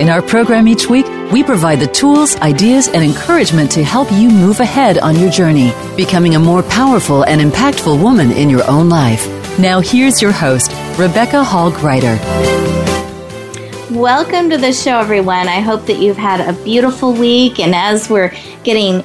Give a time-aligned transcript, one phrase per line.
[0.00, 4.30] In our program each week, we provide the tools, ideas, and encouragement to help you
[4.30, 8.88] move ahead on your journey, becoming a more powerful and impactful woman in your own
[8.88, 9.28] life.
[9.58, 12.16] Now, here's your host, Rebecca Hall Gruyter.
[13.90, 15.48] Welcome to the show, everyone.
[15.48, 17.60] I hope that you've had a beautiful week.
[17.60, 19.02] And as we're getting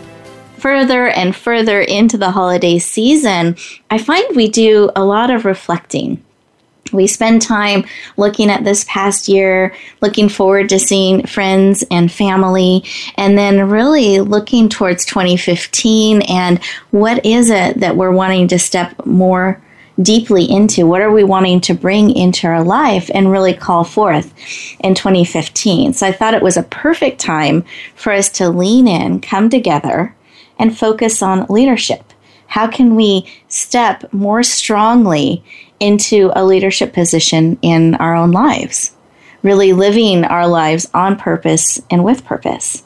[0.59, 3.57] further and further into the holiday season,
[3.91, 6.23] I find we do a lot of reflecting
[6.95, 7.85] we spend time
[8.17, 12.83] looking at this past year, looking forward to seeing friends and family,
[13.15, 19.05] and then really looking towards 2015 and what is it that we're wanting to step
[19.05, 19.61] more
[20.01, 20.85] deeply into?
[20.85, 24.33] What are we wanting to bring into our life and really call forth
[24.79, 25.93] in 2015?
[25.93, 27.63] So I thought it was a perfect time
[27.95, 30.15] for us to lean in, come together,
[30.59, 32.13] and focus on leadership.
[32.47, 35.43] How can we step more strongly
[35.79, 38.95] into a leadership position in our own lives,
[39.43, 42.83] really living our lives on purpose and with purpose.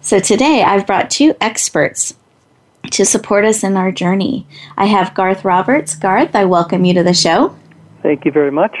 [0.00, 2.14] So today I've brought two experts
[2.90, 4.46] to support us in our journey.
[4.76, 5.94] I have Garth Roberts.
[5.94, 7.56] Garth, I welcome you to the show.
[8.02, 8.76] Thank you very much.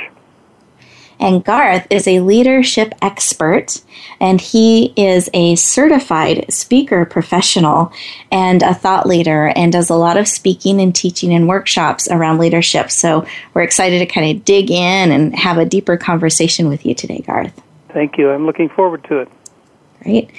[1.20, 3.82] And Garth is a leadership expert,
[4.20, 7.92] and he is a certified speaker professional
[8.30, 12.38] and a thought leader, and does a lot of speaking and teaching and workshops around
[12.38, 12.90] leadership.
[12.90, 16.94] So we're excited to kind of dig in and have a deeper conversation with you
[16.94, 17.60] today, Garth.
[17.90, 18.30] Thank you.
[18.30, 19.28] I'm looking forward to it.
[20.02, 20.30] Great.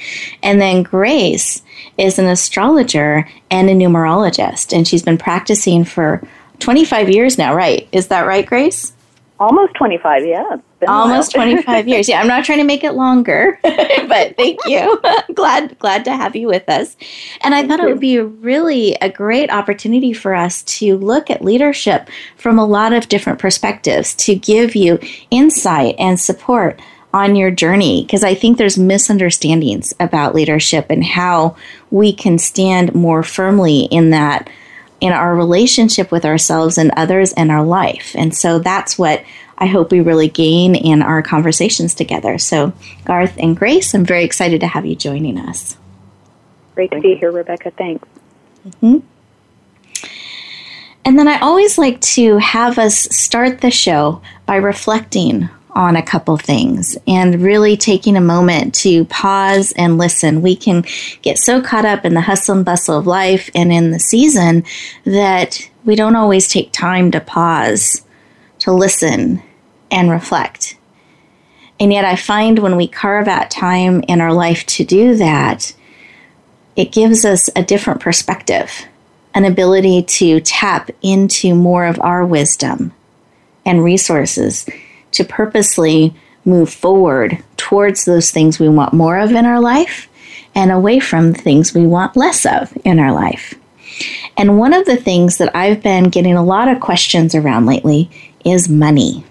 [0.44, 1.64] And then Grace
[1.98, 6.22] is an astrologer and a numerologist, and she's been practicing for
[6.60, 7.88] 25 years now, right?
[7.92, 8.94] Is that right, Grace?
[9.38, 10.58] Almost 25, yeah.
[10.88, 12.08] Almost 25 years.
[12.08, 15.02] Yeah, I'm not trying to make it longer, but thank you.
[15.34, 16.96] glad glad to have you with us.
[17.42, 17.88] And I thank thought you.
[17.88, 22.66] it would be really a great opportunity for us to look at leadership from a
[22.66, 25.00] lot of different perspectives to give you
[25.32, 26.80] insight and support
[27.14, 31.56] on your journey because I think there's misunderstandings about leadership and how
[31.90, 34.50] we can stand more firmly in that
[35.06, 38.16] in our relationship with ourselves and others and our life.
[38.16, 39.24] And so that's what
[39.58, 42.38] I hope we really gain in our conversations together.
[42.38, 42.74] So,
[43.06, 45.78] Garth and Grace, I'm very excited to have you joining us.
[46.74, 47.72] Great to be here, Rebecca.
[47.72, 48.08] Thanks.
[48.68, 49.00] Mm-hmm.
[51.06, 56.02] And then I always like to have us start the show by reflecting on a
[56.02, 60.42] couple things and really taking a moment to pause and listen.
[60.42, 60.86] We can
[61.22, 64.64] get so caught up in the hustle and bustle of life and in the season
[65.04, 68.06] that we don't always take time to pause,
[68.60, 69.44] to listen,
[69.92, 70.78] and reflect.
[71.78, 75.76] And yet, I find when we carve out time in our life to do that,
[76.78, 78.86] it gives us a different perspective,
[79.34, 82.94] an ability to tap into more of our wisdom
[83.66, 84.66] and resources
[85.16, 86.16] to purposely
[86.46, 90.08] move forward towards those things we want more of in our life
[90.54, 93.54] and away from the things we want less of in our life.
[94.38, 98.10] And one of the things that I've been getting a lot of questions around lately
[98.44, 99.26] is money.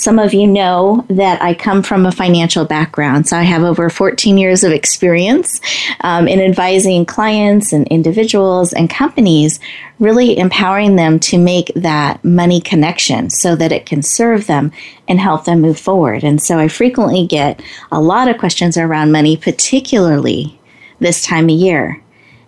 [0.00, 3.90] Some of you know that I come from a financial background, so I have over
[3.90, 5.60] 14 years of experience
[6.00, 9.60] um, in advising clients and individuals and companies,
[9.98, 14.72] really empowering them to make that money connection so that it can serve them
[15.06, 16.24] and help them move forward.
[16.24, 17.60] And so I frequently get
[17.92, 20.58] a lot of questions around money, particularly
[20.98, 22.00] this time of year.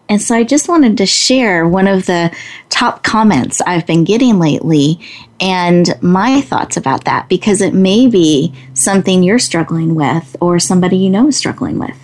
[0.09, 2.35] And so I just wanted to share one of the
[2.69, 5.01] top comments I've been getting lately
[5.41, 10.99] and my thoughts about that because it may be something you're struggling with or somebody
[10.99, 11.97] you know is struggling with.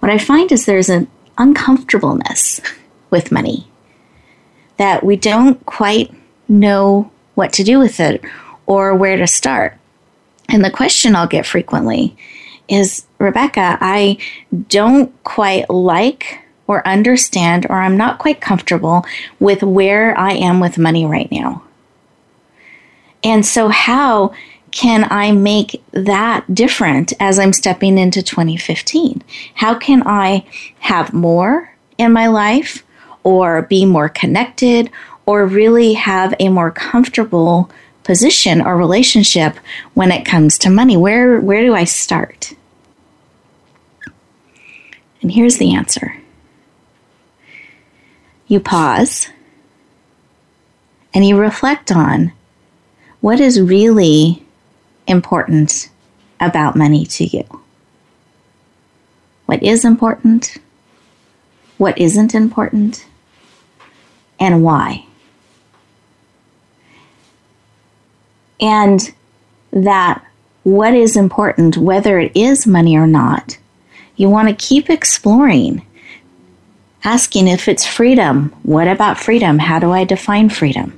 [0.00, 1.08] What I find is there's an
[1.38, 2.60] uncomfortableness
[3.10, 3.66] with money
[4.76, 6.12] that we don't quite
[6.48, 8.22] know what to do with it
[8.66, 9.78] or where to start.
[10.48, 12.16] And the question I'll get frequently
[12.68, 14.18] is Rebecca, I
[14.68, 19.04] don't quite like or understand, or I'm not quite comfortable
[19.38, 21.62] with where I am with money right now.
[23.22, 24.34] And so, how
[24.70, 29.22] can I make that different as I'm stepping into 2015?
[29.54, 30.44] How can I
[30.80, 32.84] have more in my life
[33.22, 34.90] or be more connected
[35.24, 37.70] or really have a more comfortable
[38.04, 39.56] position or relationship
[39.94, 40.96] when it comes to money?
[40.96, 42.54] Where where do I start?
[45.22, 46.16] And here's the answer.
[48.48, 49.28] You pause
[51.12, 52.32] and you reflect on
[53.20, 54.44] what is really
[55.06, 55.90] important
[56.38, 57.44] about money to you.
[59.46, 60.58] What is important?
[61.78, 63.06] What isn't important?
[64.38, 65.06] And why?
[68.60, 69.12] And
[69.72, 70.24] that
[70.62, 73.56] what is important, whether it is money or not,
[74.16, 75.86] you want to keep exploring,
[77.06, 78.52] asking if it's freedom.
[78.64, 79.60] What about freedom?
[79.60, 80.92] How do I define freedom?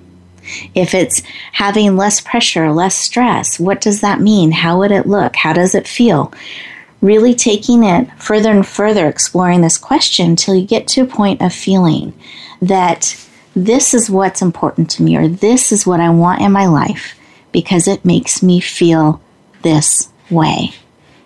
[0.75, 1.23] If it's
[1.53, 4.51] having less pressure, less stress, what does that mean?
[4.51, 5.37] How would it look?
[5.37, 6.33] How does it feel?
[7.03, 11.43] Really taking it further and further, exploring this question until you get to a point
[11.43, 12.15] of feeling
[12.63, 13.15] that
[13.55, 17.19] this is what's important to me or this is what I want in my life
[17.53, 19.21] because it makes me feel
[19.61, 20.73] this way.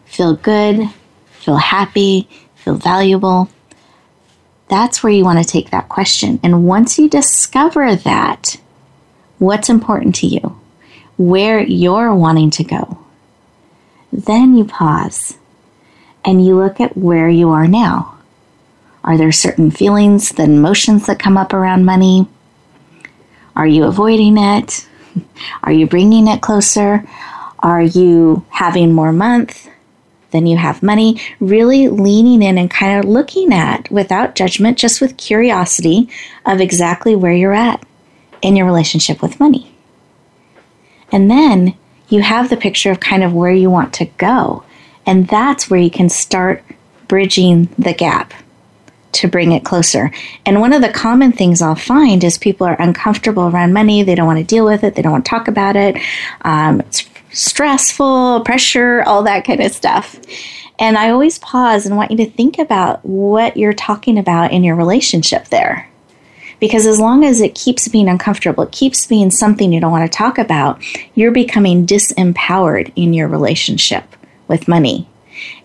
[0.07, 0.91] Feel good,
[1.31, 3.49] feel happy, feel valuable.
[4.73, 6.41] That's where you want to take that question.
[6.43, 8.57] And once you discover that,
[9.39, 10.59] what's important to you,
[11.19, 13.05] where you're wanting to go.
[14.11, 15.37] Then you pause
[16.25, 18.17] and you look at where you are now.
[19.05, 22.27] Are there certain feelings, the emotions that come up around money?
[23.55, 24.89] Are you avoiding it?
[25.63, 27.07] Are you bringing it closer?
[27.59, 29.69] Are you having more month
[30.33, 31.21] than you have money?
[31.41, 36.09] Really leaning in and kind of looking at, without judgment, just with curiosity,
[36.45, 37.85] of exactly where you're at
[38.43, 39.73] in your relationship with money.
[41.13, 41.77] And then
[42.09, 44.65] you have the picture of kind of where you want to go.
[45.07, 46.63] And that's where you can start
[47.09, 48.35] bridging the gap
[49.13, 50.11] to bring it closer.
[50.47, 54.03] And one of the common things I'll find is people are uncomfortable around money.
[54.03, 54.95] They don't want to deal with it.
[54.95, 55.97] They don't want to talk about it.
[56.43, 57.03] Um, it's
[57.33, 60.19] stressful, pressure, all that kind of stuff.
[60.79, 64.65] And I always pause and want you to think about what you're talking about in
[64.65, 65.89] your relationship there.
[66.61, 70.11] Because as long as it keeps being uncomfortable, it keeps being something you don't want
[70.11, 70.83] to talk about,
[71.15, 74.05] you're becoming disempowered in your relationship
[74.49, 75.09] with money.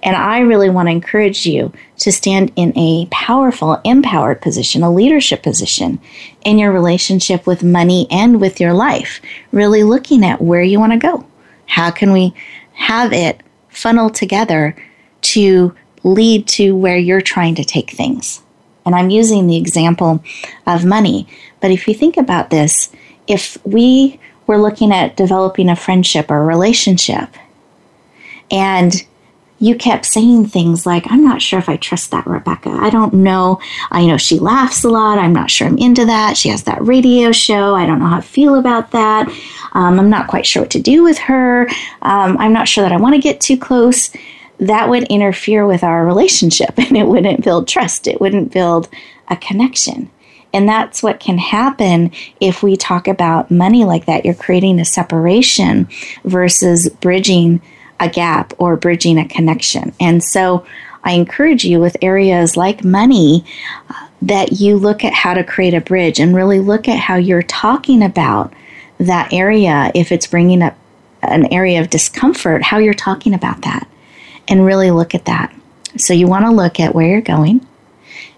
[0.01, 4.91] And I really want to encourage you to stand in a powerful, empowered position, a
[4.91, 5.99] leadership position
[6.45, 9.21] in your relationship with money and with your life,
[9.51, 11.25] really looking at where you want to go.
[11.67, 12.33] How can we
[12.73, 14.75] have it funnel together
[15.21, 18.41] to lead to where you're trying to take things?
[18.85, 20.23] And I'm using the example
[20.65, 21.27] of money.
[21.59, 22.89] But if you think about this,
[23.27, 27.29] if we were looking at developing a friendship or a relationship,
[28.49, 29.05] and
[29.59, 32.69] you kept saying things like, I'm not sure if I trust that Rebecca.
[32.69, 33.59] I don't know.
[33.89, 35.17] I know she laughs a lot.
[35.17, 36.37] I'm not sure I'm into that.
[36.37, 37.75] She has that radio show.
[37.75, 39.27] I don't know how I feel about that.
[39.73, 41.67] Um, I'm not quite sure what to do with her.
[42.01, 44.11] Um, I'm not sure that I want to get too close
[44.59, 48.07] that would interfere with our relationship and it wouldn't build trust.
[48.07, 48.89] It wouldn't build
[49.27, 50.09] a connection.
[50.53, 54.25] And that's what can happen if we talk about money like that.
[54.25, 55.89] You're creating a separation
[56.23, 57.61] versus bridging
[57.99, 59.93] a gap or bridging a connection.
[59.99, 60.65] And so
[61.03, 63.45] I encourage you with areas like money
[63.89, 67.15] uh, that you look at how to create a bridge and really look at how
[67.15, 68.53] you're talking about
[68.99, 69.91] that area.
[69.93, 70.75] If it's bringing up
[71.21, 73.87] an area of discomfort, how you're talking about that
[74.47, 75.53] and really look at that.
[75.97, 77.65] So you want to look at where you're going,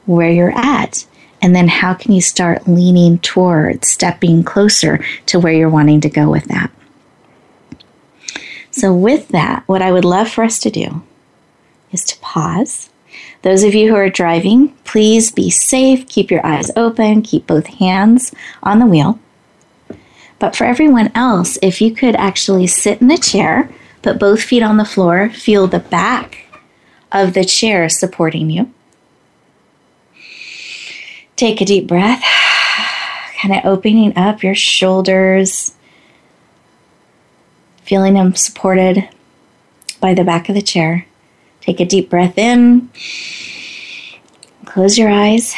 [0.05, 1.05] where you're at,
[1.41, 6.10] and then how can you start leaning towards stepping closer to where you're wanting to
[6.10, 6.72] go with that.
[8.79, 11.03] So, with that, what I would love for us to do
[11.91, 12.89] is to pause.
[13.41, 17.67] Those of you who are driving, please be safe, keep your eyes open, keep both
[17.67, 19.19] hands on the wheel.
[20.38, 23.69] But for everyone else, if you could actually sit in a chair
[24.01, 25.29] Put both feet on the floor.
[25.29, 26.45] Feel the back
[27.12, 28.71] of the chair supporting you.
[31.36, 32.24] Take a deep breath,
[33.41, 35.74] kind of opening up your shoulders,
[37.89, 39.10] feeling them supported
[40.00, 41.08] by the back of the chair.
[41.60, 42.88] Take a deep breath in.
[44.65, 45.55] Close your eyes.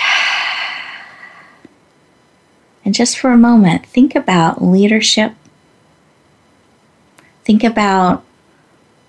[2.86, 5.34] And just for a moment, think about leadership.
[7.44, 8.24] Think about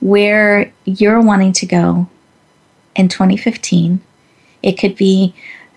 [0.00, 2.08] where you're wanting to go
[2.96, 4.00] in 2015.
[4.64, 5.32] It could be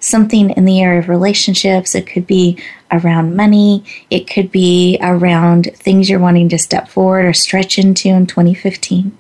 [0.06, 1.96] something in the area of relationships.
[1.96, 2.58] It could be
[2.92, 3.84] around money.
[4.10, 9.18] It could be around things you're wanting to step forward or stretch into in 2015.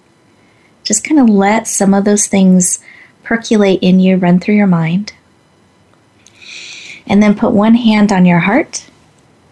[0.84, 2.80] Just kind of let some of those things
[3.24, 5.13] percolate in you, run through your mind.
[7.08, 8.86] And then put one hand on your heart,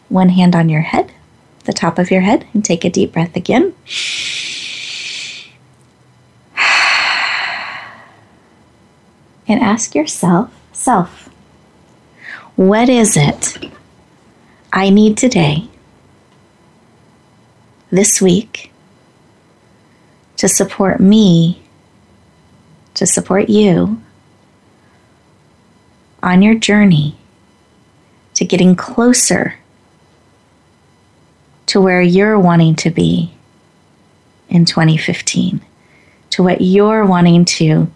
[0.10, 1.12] one hand on your head,
[1.66, 3.74] the top of your head, and take a deep breath again.
[9.46, 11.30] And ask yourself, self,
[12.56, 13.58] what is it
[14.72, 15.68] I need today,
[17.92, 18.72] this week,
[20.38, 21.63] to support me,
[22.96, 24.01] to support you
[26.22, 27.18] on your journey
[28.36, 29.56] to getting closer
[31.68, 33.34] to where you're wanting to be
[34.50, 35.62] in 2015,
[36.32, 37.92] to what you're wanting to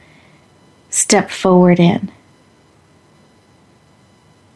[0.89, 2.11] step forward in,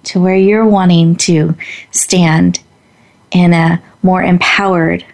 [0.03, 1.55] to where you're wanting to
[1.91, 2.61] stand
[3.31, 5.05] in a more empowered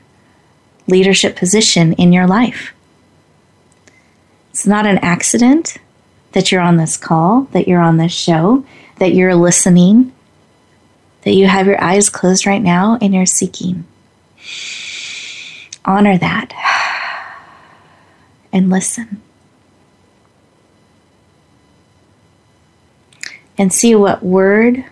[0.88, 2.74] leadership position in your life.
[4.52, 5.78] It's not an accident
[6.32, 8.66] that you're on this call, that you're on this show,
[8.98, 10.14] that you're listening,
[11.24, 13.86] that you have your eyes closed right now and you're seeking.
[15.86, 16.54] Honor that
[18.54, 19.22] and listen.
[23.58, 24.86] And see what word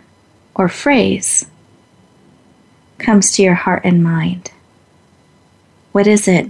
[0.55, 1.45] or phrase
[2.97, 4.51] comes to your heart and mind.
[5.91, 6.49] What is it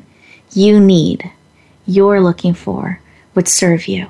[0.53, 1.29] you need,
[1.85, 3.01] you're looking for,
[3.33, 4.07] would serve you?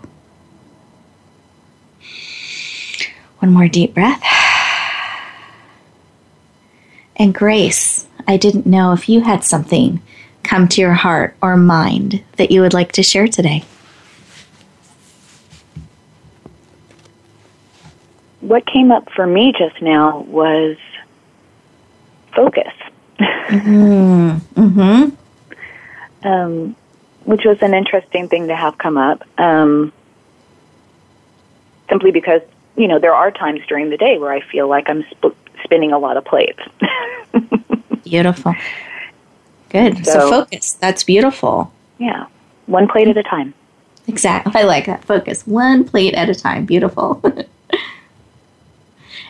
[3.40, 4.24] One more deep breath.
[7.16, 10.02] And Grace, I didn't know if you had something
[10.44, 13.64] come to your heart or mind that you would like to share today.
[18.46, 20.78] What came up for me just now was
[22.36, 22.74] focus.
[23.20, 24.62] mm-hmm.
[24.62, 26.28] Mm-hmm.
[26.28, 26.76] Um,
[27.24, 29.24] which was an interesting thing to have come up.
[29.40, 29.92] Um,
[31.90, 32.42] simply because,
[32.76, 35.92] you know, there are times during the day where I feel like I'm sp- spinning
[35.92, 36.62] a lot of plates.
[38.04, 38.54] beautiful.
[39.70, 40.06] Good.
[40.06, 40.74] So, so, focus.
[40.74, 41.74] That's beautiful.
[41.98, 42.28] Yeah.
[42.68, 43.56] One plate at a time.
[44.08, 44.52] Exactly.
[44.56, 45.04] I like that.
[45.04, 45.48] Focus.
[45.48, 46.66] One plate at a time.
[46.66, 47.24] Beautiful.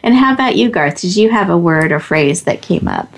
[0.05, 1.01] and how about you, Garth?
[1.01, 3.11] Did you have a word or phrase that came up?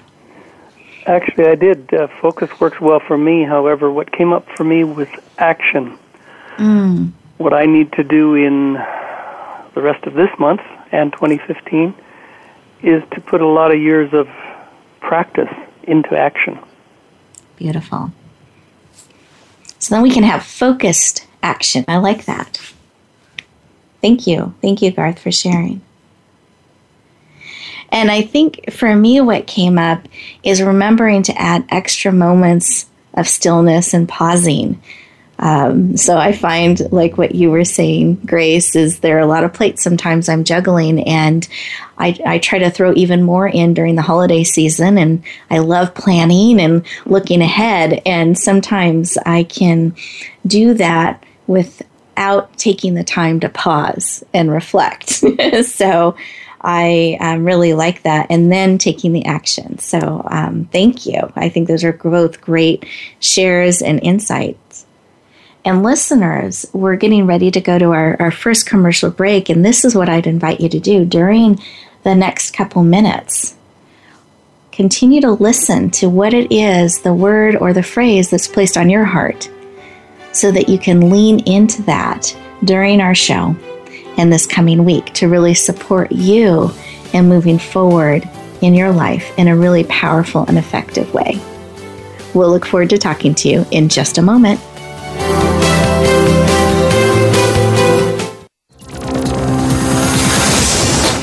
[1.06, 1.94] Actually, I did.
[1.94, 3.44] Uh, focus works well for me.
[3.44, 6.00] However, what came up for me was action.
[6.56, 7.12] Mm.
[7.40, 10.62] What I need to do in the rest of this month
[10.94, 11.94] and 2015
[12.84, 14.30] is to put a lot of years of
[15.02, 15.54] practice
[15.84, 16.58] into action.
[17.58, 18.14] Beautiful.
[19.78, 21.84] So then we can have focused action.
[21.90, 22.62] I like that.
[24.02, 24.56] Thank you.
[24.62, 25.82] Thank you, Garth, for sharing.
[27.90, 30.08] And I think for me, what came up
[30.44, 34.82] is remembering to add extra moments of stillness and pausing
[35.40, 39.44] um, so I find, like what you were saying, Grace, is there are a lot
[39.44, 41.48] of plates sometimes I'm juggling, and
[41.98, 44.98] I, I try to throw even more in during the holiday season.
[44.98, 48.02] And I love planning and looking ahead.
[48.06, 49.96] And sometimes I can
[50.46, 55.24] do that without taking the time to pause and reflect.
[55.66, 56.16] so
[56.62, 58.28] I um, really like that.
[58.30, 59.78] And then taking the action.
[59.80, 61.32] So um, thank you.
[61.36, 62.86] I think those are both great
[63.20, 64.86] shares and insights.
[65.68, 69.84] And listeners, we're getting ready to go to our, our first commercial break, and this
[69.84, 71.60] is what I'd invite you to do during
[72.04, 73.56] the next couple minutes.
[74.72, 78.90] Continue to listen to what it is, the word or the phrase that's placed on
[78.90, 79.50] your heart,
[80.32, 82.34] so that you can lean into that
[82.64, 83.54] during our show
[84.18, 86.72] and this coming week to really support you
[87.14, 88.28] in moving forward
[88.62, 91.40] in your life in a really powerful and effective way.
[92.34, 94.60] We'll look forward to talking to you in just a moment.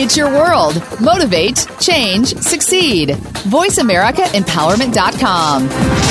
[0.00, 0.82] It's your world.
[1.00, 3.10] Motivate, change, succeed.
[3.10, 6.03] VoiceAmericaEmpowerment.com.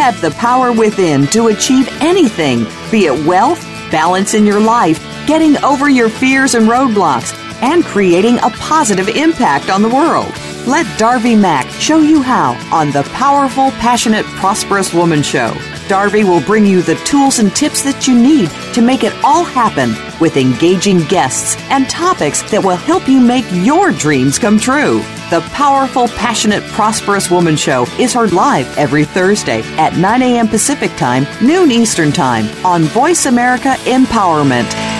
[0.00, 5.62] have the power within to achieve anything, be it wealth, balance in your life, getting
[5.62, 10.32] over your fears and roadblocks, and creating a positive impact on the world.
[10.66, 15.52] Let Darby Mack show you how on the Powerful, Passionate, Prosperous Woman Show.
[15.90, 19.42] Darby will bring you the tools and tips that you need to make it all
[19.42, 25.00] happen with engaging guests and topics that will help you make your dreams come true.
[25.30, 30.46] The powerful, passionate, prosperous woman show is heard live every Thursday at 9 a.m.
[30.46, 34.99] Pacific Time, noon Eastern Time on Voice America Empowerment.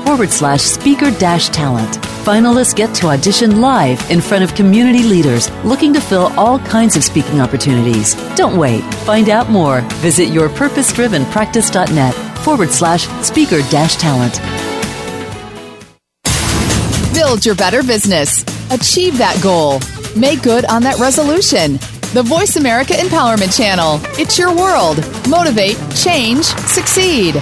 [0.05, 1.97] forward slash speaker dash talent.
[2.25, 6.95] Finalists get to audition live in front of community leaders looking to fill all kinds
[6.95, 8.13] of speaking opportunities.
[8.35, 8.81] Don't wait.
[9.05, 9.81] Find out more.
[10.01, 14.39] Visit yourpurposedrivenpractice.net forward slash speaker dash talent.
[17.13, 18.43] Build your better business.
[18.71, 19.79] Achieve that goal.
[20.15, 21.73] Make good on that resolution.
[22.13, 23.99] The Voice America Empowerment Channel.
[24.19, 24.97] It's your world.
[25.29, 27.41] Motivate, change, succeed.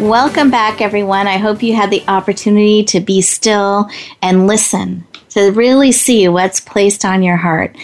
[0.00, 1.28] Welcome back, everyone.
[1.28, 3.88] I hope you had the opportunity to be still
[4.20, 7.76] and listen, to really see what's placed on your heart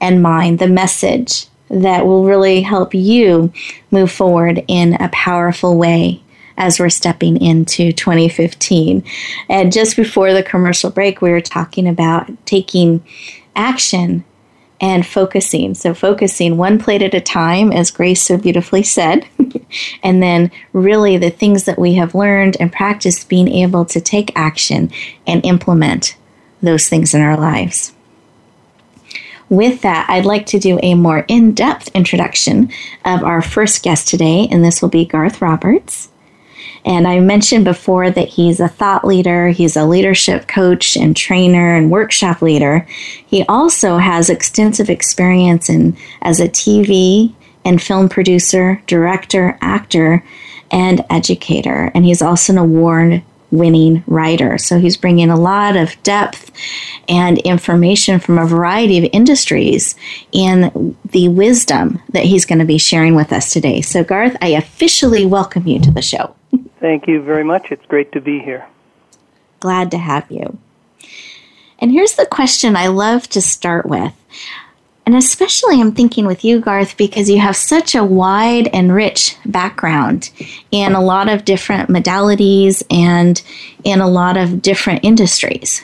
[0.00, 3.52] and mind, the message that will really help you
[3.90, 6.22] move forward in a powerful way
[6.58, 9.02] as we're stepping into 2015.
[9.48, 13.02] And just before the commercial break, we were talking about taking
[13.56, 14.24] action
[14.80, 15.74] and focusing.
[15.74, 19.26] So, focusing one plate at a time, as Grace so beautifully said,
[20.02, 24.36] and then really the things that we have learned and practiced being able to take
[24.36, 24.90] action
[25.26, 26.16] and implement
[26.62, 27.92] those things in our lives.
[29.48, 32.70] With that, I'd like to do a more in depth introduction
[33.04, 36.08] of our first guest today, and this will be Garth Roberts.
[36.84, 41.76] And I mentioned before that he's a thought leader, he's a leadership coach and trainer
[41.76, 42.86] and workshop leader.
[43.26, 50.22] He also has extensive experience in as a TV and film producer, director, actor,
[50.70, 51.90] and educator.
[51.94, 54.58] And he's also an award winning writer.
[54.58, 56.50] So he's bringing a lot of depth
[57.08, 59.94] and information from a variety of industries
[60.32, 63.80] in the wisdom that he's going to be sharing with us today.
[63.80, 66.34] So, Garth, I officially welcome you to the show.
[66.84, 67.72] Thank you very much.
[67.72, 68.66] It's great to be here.
[69.60, 70.58] Glad to have you.
[71.78, 74.12] And here's the question I love to start with.
[75.06, 79.34] And especially, I'm thinking with you, Garth, because you have such a wide and rich
[79.46, 80.28] background
[80.70, 83.42] in a lot of different modalities and
[83.82, 85.82] in a lot of different industries.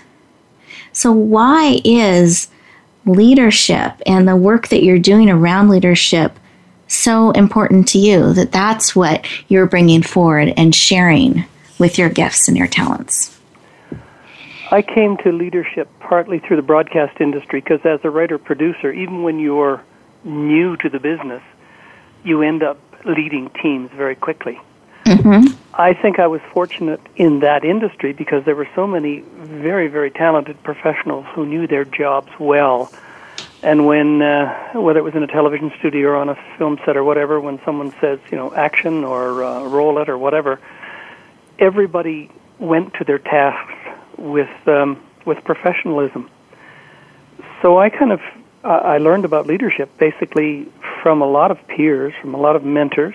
[0.93, 2.49] So, why is
[3.07, 6.39] leadership and the work that you're doing around leadership
[6.93, 11.45] so important to you that that's what you're bringing forward and sharing
[11.79, 13.37] with your gifts and your talents?
[14.71, 19.23] I came to leadership partly through the broadcast industry because as a writer producer, even
[19.23, 19.83] when you're
[20.23, 21.43] new to the business,
[22.23, 24.61] you end up leading teams very quickly.
[25.07, 25.57] Mm-hmm.
[25.75, 30.11] I think I was fortunate in that industry because there were so many very, very
[30.11, 32.93] talented professionals who knew their jobs well.
[33.63, 36.97] And when, uh, whether it was in a television studio or on a film set
[36.97, 40.61] or whatever, when someone says, you know, action or uh, roll it or whatever,
[41.59, 43.75] everybody went to their tasks
[44.17, 46.31] with um, with professionalism.
[47.61, 48.21] So I kind of
[48.65, 50.67] I learned about leadership basically
[51.03, 53.15] from a lot of peers, from a lot of mentors,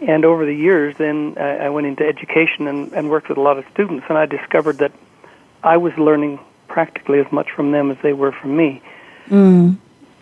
[0.00, 3.40] and over the years, then I, I went into education and, and worked with a
[3.40, 4.92] lot of students, and I discovered that
[5.62, 8.82] I was learning practically as much from them as they were from me.
[9.28, 9.76] Mm.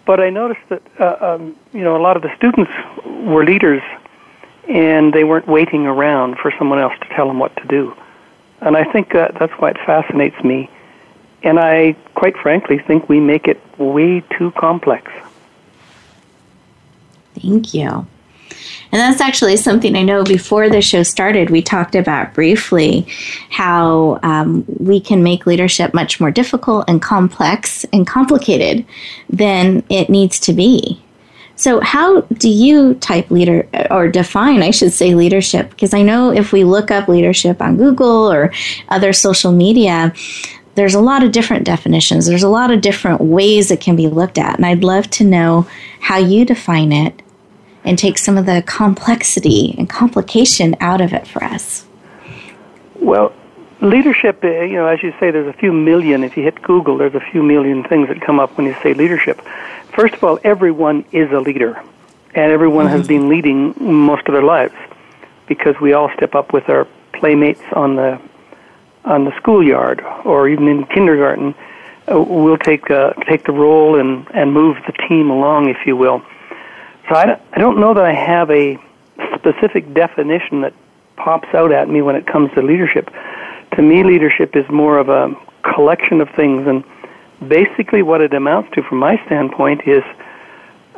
[0.04, 2.70] But I noticed that uh, um, you know a lot of the students
[3.04, 3.82] were leaders,
[4.68, 7.94] and they weren't waiting around for someone else to tell them what to do.
[8.60, 10.70] And I think that that's why it fascinates me.
[11.42, 15.12] And I, quite frankly, think we make it way too complex.
[17.34, 18.06] Thank you.
[18.92, 23.06] And that's actually something I know before the show started, we talked about briefly
[23.50, 28.84] how um, we can make leadership much more difficult and complex and complicated
[29.28, 31.02] than it needs to be.
[31.58, 35.70] So, how do you type leader or define, I should say, leadership?
[35.70, 38.52] Because I know if we look up leadership on Google or
[38.90, 40.12] other social media,
[40.74, 42.26] there's a lot of different definitions.
[42.26, 44.56] There's a lot of different ways it can be looked at.
[44.56, 45.66] And I'd love to know
[46.00, 47.22] how you define it
[47.86, 51.86] and take some of the complexity and complication out of it for us?
[52.96, 53.32] Well,
[53.80, 56.24] leadership, uh, you know, as you say, there's a few million.
[56.24, 58.92] If you hit Google, there's a few million things that come up when you say
[58.92, 59.40] leadership.
[59.94, 61.80] First of all, everyone is a leader,
[62.34, 62.96] and everyone mm-hmm.
[62.96, 64.74] has been leading most of their lives
[65.46, 68.20] because we all step up with our playmates on the
[69.04, 71.54] on the schoolyard or even in kindergarten.
[72.10, 75.96] Uh, we'll take uh, take the role and and move the team along, if you
[75.96, 76.22] will.
[77.08, 78.78] So I, I don't know that I have a
[79.36, 80.74] specific definition that
[81.16, 83.10] pops out at me when it comes to leadership.
[83.76, 86.84] To me, leadership is more of a collection of things, and
[87.48, 90.02] basically what it amounts to, from my standpoint, is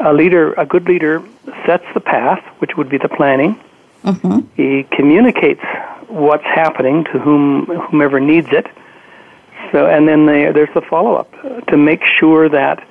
[0.01, 1.23] a leader, a good leader,
[1.67, 3.61] sets the path, which would be the planning.
[4.05, 4.41] Mm-hmm.
[4.55, 5.65] He communicates
[6.09, 8.67] what's happening to whom whomever needs it.
[9.73, 11.31] So, and then they, there's the follow up
[11.67, 12.87] to make sure that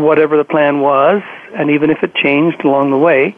[0.00, 1.22] whatever the plan was,
[1.54, 3.36] and even if it changed along the way,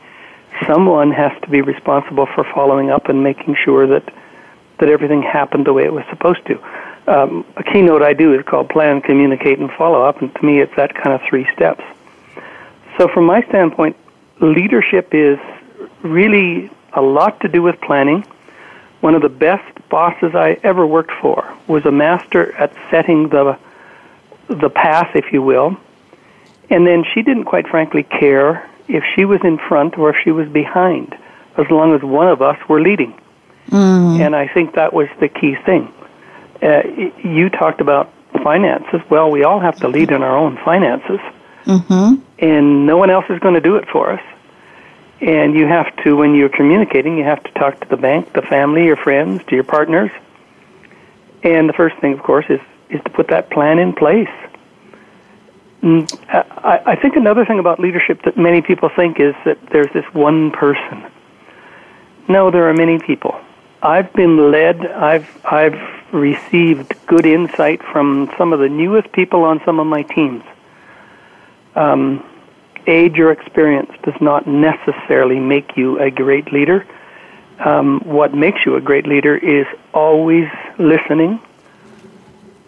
[0.67, 4.05] someone has to be responsible for following up and making sure that
[4.79, 6.61] that everything happened the way it was supposed to.
[7.07, 10.61] Um, a keynote I do is called Plan, Communicate, and Follow Up, and to me,
[10.61, 11.85] it's that kind of three steps.
[12.99, 13.97] So, from my standpoint,
[14.41, 15.39] leadership is
[16.03, 18.25] really a lot to do with planning.
[19.01, 23.59] One of the best bosses I ever worked for was a master at setting the
[24.49, 25.77] the path, if you will.
[26.71, 30.31] And then she didn't quite frankly care if she was in front or if she
[30.31, 31.17] was behind,
[31.57, 33.19] as long as one of us were leading.
[33.69, 34.21] Mm.
[34.21, 35.93] And I think that was the key thing.
[36.63, 36.83] Uh,
[37.23, 39.01] you talked about finances.
[39.11, 41.21] Well, we all have to lead in our own finances,
[41.65, 42.15] mm-hmm.
[42.39, 44.23] and no one else is going to do it for us.
[45.21, 48.43] And you have to, when you're communicating, you have to talk to the bank, the
[48.43, 50.11] family, your friends, to your partners.
[51.43, 54.29] And the first thing, of course, is is to put that plan in place.
[55.85, 59.93] Mm, I, I think another thing about leadership that many people think is that there's
[59.93, 61.05] this one person.
[62.27, 63.39] No, there are many people.
[63.83, 64.87] I've been led.
[64.87, 65.79] I've I've
[66.11, 70.43] received good insight from some of the newest people on some of my teams.
[71.75, 72.25] Um,
[72.87, 76.87] age or experience does not necessarily make you a great leader.
[77.59, 81.41] Um, what makes you a great leader is always listening,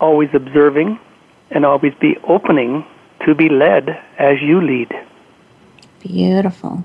[0.01, 0.99] always observing,
[1.51, 2.85] and always be opening
[3.27, 4.93] to be led as you lead.
[6.01, 6.83] Beautiful.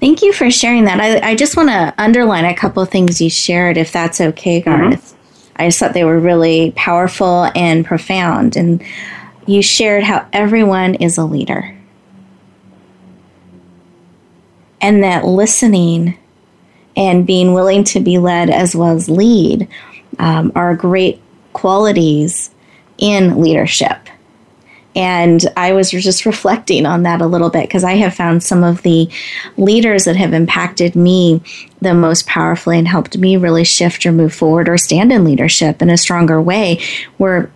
[0.00, 1.00] Thank you for sharing that.
[1.00, 4.62] I, I just want to underline a couple of things you shared, if that's okay,
[4.62, 4.90] mm-hmm.
[4.90, 5.12] Garth.
[5.12, 5.56] Mm-hmm.
[5.56, 8.56] I just thought they were really powerful and profound.
[8.56, 8.82] And
[9.46, 11.74] you shared how everyone is a leader.
[14.80, 16.18] And that listening
[16.96, 19.66] and being willing to be led as well as lead
[20.18, 21.20] um, are great
[21.54, 22.50] qualities
[22.98, 24.08] in leadership.
[24.96, 28.64] And I was just reflecting on that a little bit because I have found some
[28.64, 29.08] of the
[29.58, 31.42] leaders that have impacted me
[31.82, 35.82] the most powerfully and helped me really shift or move forward or stand in leadership
[35.82, 36.80] in a stronger way
[37.18, 37.50] were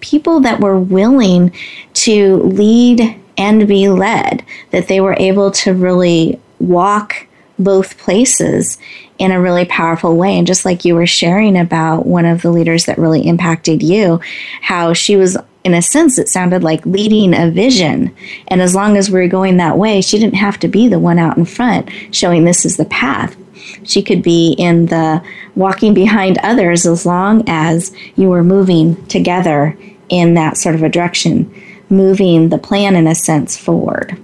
[0.00, 1.52] people that were willing
[1.92, 7.26] to lead and be led, that they were able to really walk
[7.58, 8.78] both places
[9.18, 10.38] in a really powerful way.
[10.38, 14.20] And just like you were sharing about one of the leaders that really impacted you,
[14.62, 18.14] how she was in a sense, it sounded like leading a vision.
[18.48, 20.98] And as long as we are going that way, she didn't have to be the
[20.98, 23.36] one out in front showing this is the path.
[23.84, 25.22] She could be in the
[25.54, 29.76] walking behind others as long as you were moving together
[30.08, 31.52] in that sort of a direction,
[31.88, 34.18] moving the plan in a sense forward.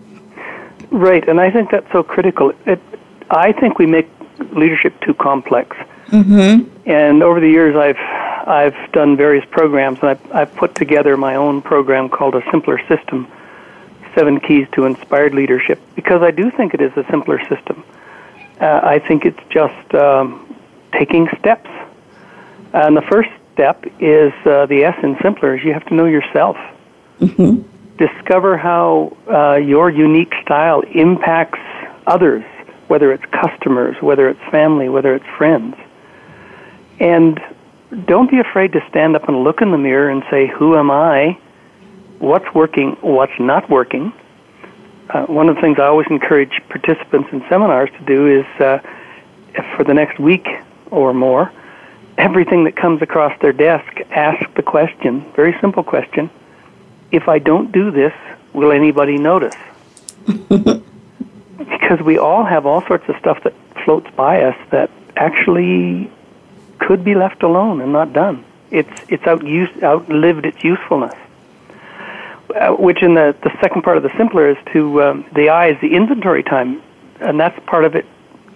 [0.90, 2.53] Right, and I think that's so critical.
[2.64, 2.81] It,
[3.31, 4.09] I think we make
[4.53, 5.77] leadership too complex.
[6.08, 6.88] Mm-hmm.
[6.88, 7.98] And over the years, I've
[8.48, 12.78] I've done various programs, and I've, I've put together my own program called A Simpler
[12.86, 13.26] System
[14.14, 17.84] Seven Keys to Inspired Leadership, because I do think it is a simpler system.
[18.60, 20.56] Uh, I think it's just um,
[20.92, 21.68] taking steps.
[22.72, 26.06] And the first step is uh, the S in simpler is you have to know
[26.06, 26.56] yourself.
[27.20, 27.62] Mm-hmm.
[27.96, 31.58] Discover how uh, your unique style impacts
[32.06, 32.44] others,
[32.88, 35.74] whether it's customers, whether it's family, whether it's friends.
[36.98, 37.40] And
[38.06, 40.90] don't be afraid to stand up and look in the mirror and say, Who am
[40.90, 41.38] I?
[42.18, 42.96] What's working?
[43.00, 44.12] What's not working?
[45.11, 48.78] Uh, one of the things I always encourage participants in seminars to do is uh,
[49.76, 50.46] for the next week
[50.90, 51.52] or more,
[52.18, 56.30] everything that comes across their desk, ask the question, very simple question
[57.12, 58.12] if I don't do this,
[58.52, 59.54] will anybody notice?
[60.26, 63.54] because we all have all sorts of stuff that
[63.85, 66.11] floats by us that actually
[66.78, 68.44] could be left alone and not done.
[68.70, 69.42] It's it's out
[69.82, 71.14] outlived its usefulness.
[72.54, 75.68] uh, which in the, the second part of the simpler is to um, the I
[75.68, 76.82] is the inventory time,
[77.20, 78.06] and that's part of it.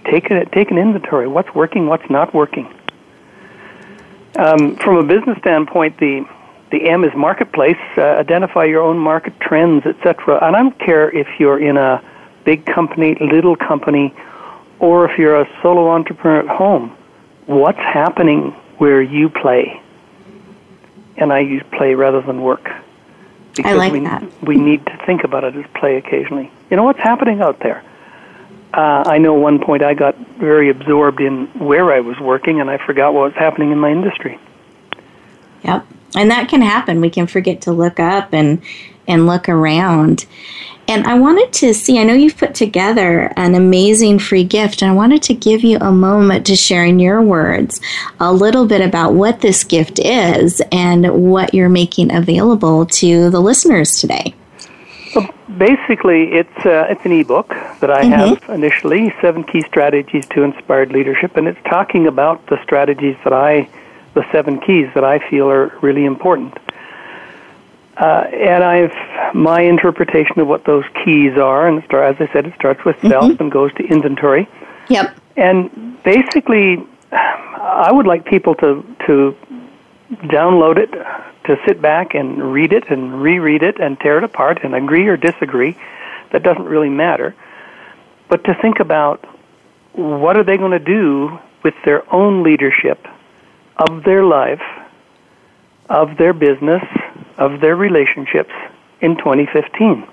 [0.04, 1.26] Take a, take an inventory.
[1.28, 1.86] What's working?
[1.86, 2.72] What's not working?
[4.36, 6.24] Um, from a business standpoint, the
[6.70, 7.76] the M is marketplace.
[7.96, 10.38] Uh, identify your own market trends, etc.
[10.42, 12.02] And I don't care if you're in a
[12.44, 14.14] big company, little company,
[14.78, 16.96] or if you're a solo entrepreneur at home.
[17.50, 19.82] What's happening where you play?
[21.16, 22.70] And I use play rather than work.
[23.56, 24.22] Because I like we, that.
[24.42, 26.48] we need to think about it as play occasionally.
[26.70, 27.82] You know what's happening out there?
[28.72, 32.70] Uh, I know one point I got very absorbed in where I was working and
[32.70, 34.38] I forgot what was happening in my industry.
[35.64, 35.86] Yep.
[36.14, 37.00] And that can happen.
[37.00, 38.62] We can forget to look up and
[39.08, 40.24] and look around.
[40.90, 44.90] And I wanted to see, I know you've put together an amazing free gift, and
[44.90, 47.80] I wanted to give you a moment to share in your words
[48.18, 53.38] a little bit about what this gift is and what you're making available to the
[53.38, 54.34] listeners today.
[55.14, 58.10] Well, basically, it's uh, it's an ebook that I mm-hmm.
[58.10, 63.32] have initially, seven key strategies to inspired leadership, and it's talking about the strategies that
[63.32, 63.68] I,
[64.14, 66.58] the seven keys that I feel are really important.
[68.00, 72.46] Uh, and I've my interpretation of what those keys are, and start, as I said,
[72.46, 73.42] it starts with self mm-hmm.
[73.42, 74.48] and goes to inventory.
[74.88, 75.16] Yep.
[75.36, 76.78] And basically,
[77.12, 79.36] I would like people to to
[80.24, 84.64] download it, to sit back and read it and reread it and tear it apart
[84.64, 85.76] and agree or disagree.
[86.32, 87.34] That doesn't really matter.
[88.30, 89.26] But to think about
[89.92, 93.06] what are they going to do with their own leadership
[93.76, 94.62] of their life,
[95.90, 96.82] of their business,
[97.36, 98.52] of their relationships
[99.00, 100.06] in 2015.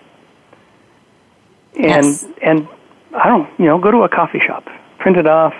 [1.76, 2.26] And yes.
[2.42, 2.68] and
[3.16, 4.66] I don't, you know, go to a coffee shop,
[4.98, 5.54] print it off,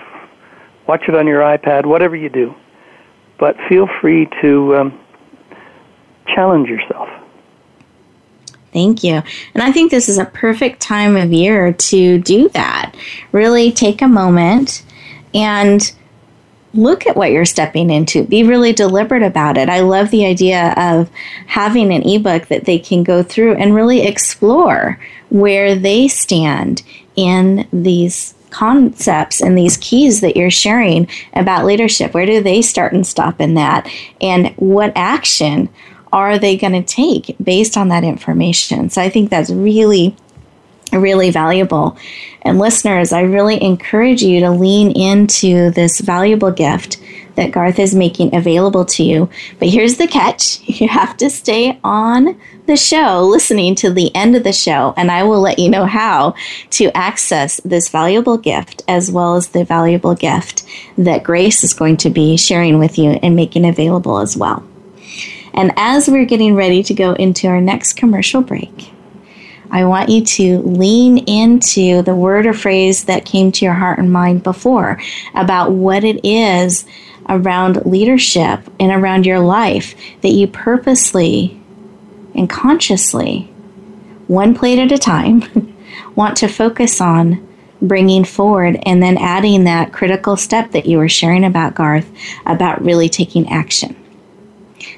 [0.86, 2.54] watch it on your iPad, whatever you do.
[3.38, 5.00] But feel free to um,
[6.26, 7.08] challenge yourself.
[8.72, 9.22] Thank you.
[9.54, 12.94] And I think this is a perfect time of year to do that.
[13.32, 14.84] Really take a moment
[15.32, 15.92] and
[16.74, 18.24] look at what you're stepping into.
[18.24, 19.68] Be really deliberate about it.
[19.68, 21.10] I love the idea of
[21.46, 24.98] having an ebook that they can go through and really explore
[25.30, 26.82] where they stand
[27.16, 32.14] in these concepts and these keys that you're sharing about leadership.
[32.14, 33.90] Where do they start and stop in that?
[34.20, 35.68] And what action
[36.12, 38.88] are they going to take based on that information?
[38.88, 40.16] So I think that's really
[40.92, 41.96] really valuable.
[42.42, 46.98] And listeners, I really encourage you to lean into this valuable gift
[47.38, 49.30] that Garth is making available to you.
[49.58, 54.36] But here's the catch you have to stay on the show, listening to the end
[54.36, 56.34] of the show, and I will let you know how
[56.70, 60.64] to access this valuable gift as well as the valuable gift
[60.98, 64.62] that Grace is going to be sharing with you and making available as well.
[65.54, 68.92] And as we're getting ready to go into our next commercial break,
[69.70, 73.98] I want you to lean into the word or phrase that came to your heart
[73.98, 75.00] and mind before
[75.34, 76.86] about what it is
[77.28, 81.60] around leadership and around your life that you purposely
[82.34, 83.42] and consciously,
[84.26, 85.74] one plate at a time,
[86.14, 87.46] want to focus on
[87.80, 92.10] bringing forward and then adding that critical step that you were sharing about, Garth,
[92.46, 93.96] about really taking action.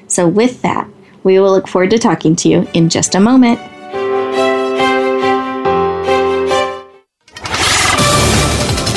[0.07, 0.89] So, with that,
[1.23, 3.61] we will look forward to talking to you in just a moment.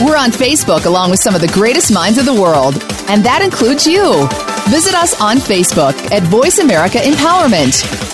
[0.04, 2.74] We're on Facebook along with some of the greatest minds of the world,
[3.08, 4.28] and that includes you.
[4.70, 8.12] Visit us on Facebook at Voice America Empowerment.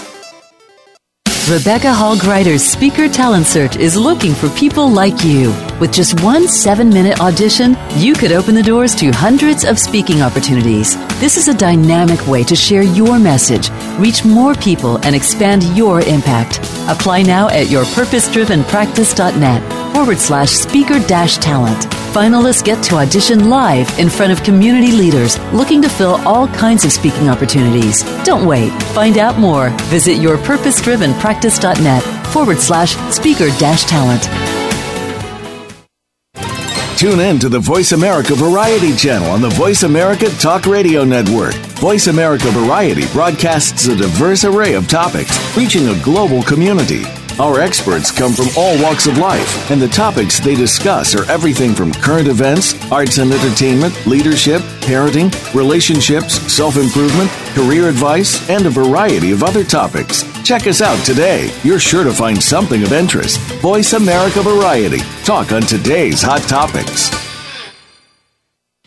[1.49, 5.49] Rebecca Hall Gruyter's Speaker Talent Search is looking for people like you.
[5.79, 10.21] With just one seven minute audition, you could open the doors to hundreds of speaking
[10.21, 10.95] opportunities.
[11.19, 16.01] This is a dynamic way to share your message, reach more people, and expand your
[16.01, 16.59] impact.
[16.87, 21.77] Apply now at yourpurposedrivenpractice.net forward slash speaker dash talent.
[22.13, 26.85] Finalists get to audition live in front of community leaders looking to fill all kinds
[26.85, 28.03] of speaking opportunities.
[28.23, 28.71] Don't wait.
[28.93, 29.69] Find out more.
[29.89, 34.27] Visit yourpurposedrivenpractice.net forward slash speaker dash talent.
[36.99, 41.53] Tune in to the Voice America Variety channel on the Voice America Talk Radio Network.
[41.79, 47.03] Voice America Variety broadcasts a diverse array of topics, reaching a global community.
[47.39, 51.73] Our experts come from all walks of life, and the topics they discuss are everything
[51.73, 58.69] from current events, arts and entertainment, leadership, parenting, relationships, self improvement, career advice, and a
[58.69, 60.25] variety of other topics.
[60.43, 61.49] Check us out today.
[61.63, 63.39] You're sure to find something of interest.
[63.61, 64.99] Voice America Variety.
[65.23, 67.09] Talk on today's hot topics.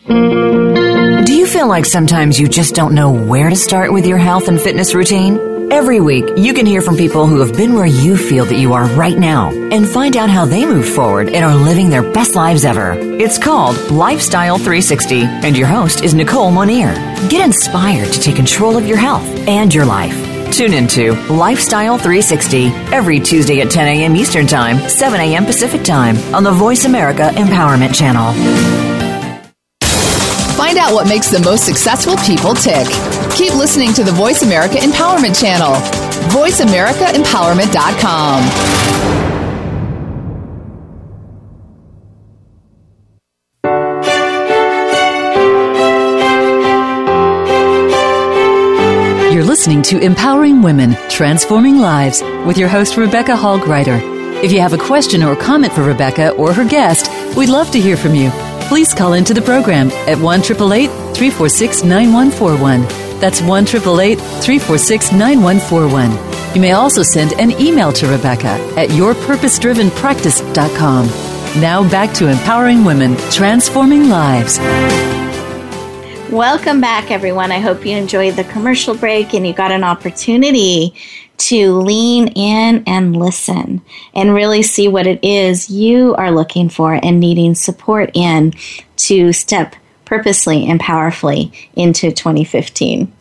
[0.05, 4.47] Do you feel like sometimes you just don't know where to start with your health
[4.47, 5.52] and fitness routine?
[5.73, 8.73] Every week, you can hear from people who have been where you feel that you
[8.73, 12.35] are right now and find out how they moved forward and are living their best
[12.35, 12.93] lives ever.
[12.95, 16.93] It's called Lifestyle 360, and your host is Nicole Monier.
[17.27, 20.13] Get inspired to take control of your health and your life.
[20.53, 24.15] Tune into Lifestyle 360 every Tuesday at 10 a.m.
[24.15, 25.43] Eastern Time, 7 a.m.
[25.43, 28.31] Pacific Time on the Voice America Empowerment Channel.
[30.55, 32.87] Find out what makes the most successful people tick.
[33.35, 35.73] Keep listening to the Voice America Empowerment Channel.
[36.29, 38.43] VoiceAmericaEmpowerment.com.
[49.33, 53.99] You're listening to Empowering Women, Transforming Lives with your host, Rebecca Hall Gruyter.
[54.43, 57.81] If you have a question or comment for Rebecca or her guest, we'd love to
[57.81, 58.29] hear from you.
[58.67, 63.02] Please call into the program at 1 346 9141.
[63.23, 66.11] That's 1 346 9141.
[66.53, 71.05] You may also send an email to Rebecca at yourpurposedrivenpractice.com.
[71.61, 74.59] Now back to empowering women, transforming lives.
[76.29, 77.53] Welcome back, everyone.
[77.53, 80.93] I hope you enjoyed the commercial break and you got an opportunity
[81.37, 83.81] to lean in and listen
[84.13, 88.51] and really see what it is you are looking for and needing support in
[88.97, 89.77] to step
[90.13, 93.11] purposely and powerfully into 2015.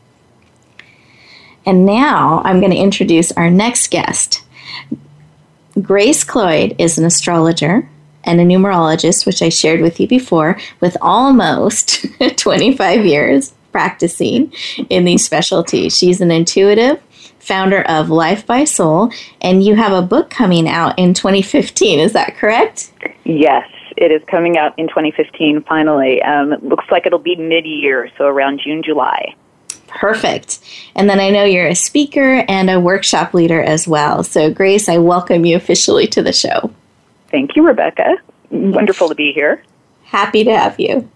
[1.65, 4.43] And now I'm going to introduce our next guest.
[5.81, 7.89] Grace Cloyd is an astrologer
[8.25, 12.05] and a numerologist, which I shared with you before, with almost
[12.37, 14.53] 25 years practicing
[14.91, 15.97] in these specialties.
[15.97, 17.01] She's an intuitive,
[17.39, 22.01] founder of Life by Soul, and you have a book coming out in 2015.
[22.01, 22.93] Is that correct?
[23.25, 26.23] Yes, it is coming out in 2015 finally.
[26.23, 29.35] Um, it looks like it'll be mid year, so around June, July.
[29.89, 30.61] Perfect.
[30.95, 34.25] And then I know you're a speaker and a workshop leader as well.
[34.25, 36.73] So, Grace, I welcome you officially to the show.
[37.31, 38.17] Thank you, Rebecca.
[38.51, 39.63] Wonderful to be here.
[40.05, 41.09] Happy to have you.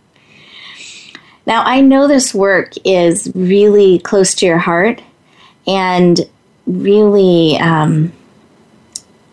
[1.46, 5.02] Now, I know this work is really close to your heart
[5.66, 6.20] and
[6.66, 8.12] really um,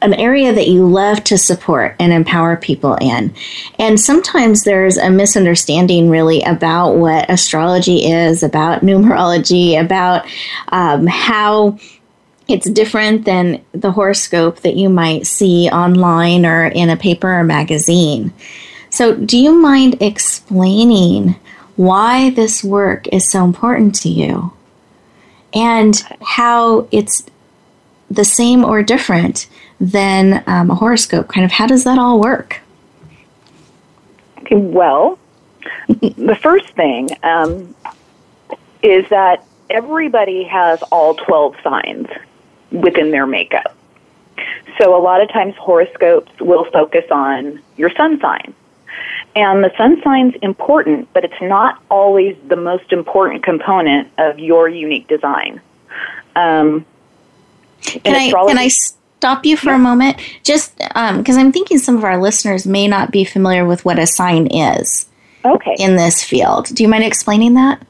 [0.04, 3.34] an area that you love to support and empower people in.
[3.80, 10.26] And sometimes there's a misunderstanding really about what astrology is, about numerology, about
[10.70, 11.80] um, how
[12.48, 17.44] it's different than the horoscope that you might see online or in a paper or
[17.44, 18.34] magazine.
[18.90, 21.36] So, do you mind explaining
[21.78, 24.54] why this work is so important to you
[25.54, 27.26] and how it's
[28.12, 29.48] the same or different
[29.84, 31.28] than um, a horoscope?
[31.28, 32.62] Kind of how does that all work?
[34.40, 35.20] Okay, well,
[35.88, 37.76] the first thing um,
[38.82, 42.08] is that everybody has all 12 signs
[42.72, 43.76] within their makeup.
[44.80, 48.54] So a lot of times horoscopes will focus on your sun sign.
[49.36, 54.70] And the sun sign's important, but it's not always the most important component of your
[54.70, 55.60] unique design.
[56.36, 56.86] Um,
[57.82, 58.70] can, I, can I
[59.24, 59.78] stop you for yeah.
[59.78, 60.18] a moment?
[60.44, 63.98] Just because um, I'm thinking some of our listeners may not be familiar with what
[63.98, 65.08] a sign is
[65.46, 65.76] okay.
[65.80, 66.66] in this field.
[66.66, 67.82] Do you mind explaining that?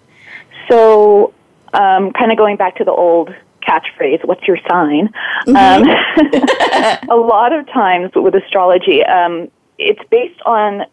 [0.70, 1.34] So,
[1.74, 3.34] um, kind of going back to the old
[3.68, 5.12] catchphrase, what's your sign?
[5.48, 5.56] Mm-hmm.
[5.56, 10.86] Um, a lot of times with astrology, um, it's based on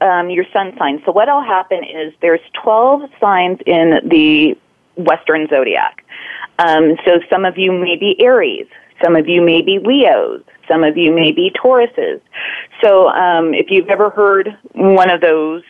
[0.00, 1.00] um, your sun sign.
[1.06, 4.58] So what'll happen is there's 12 signs in the
[4.96, 6.04] Western zodiac.
[6.58, 8.66] Um, so some of you may be Aries,
[9.02, 12.20] some of you may be Leos, some of you may be Tauruses.
[12.82, 15.62] So um, if you've ever heard one of those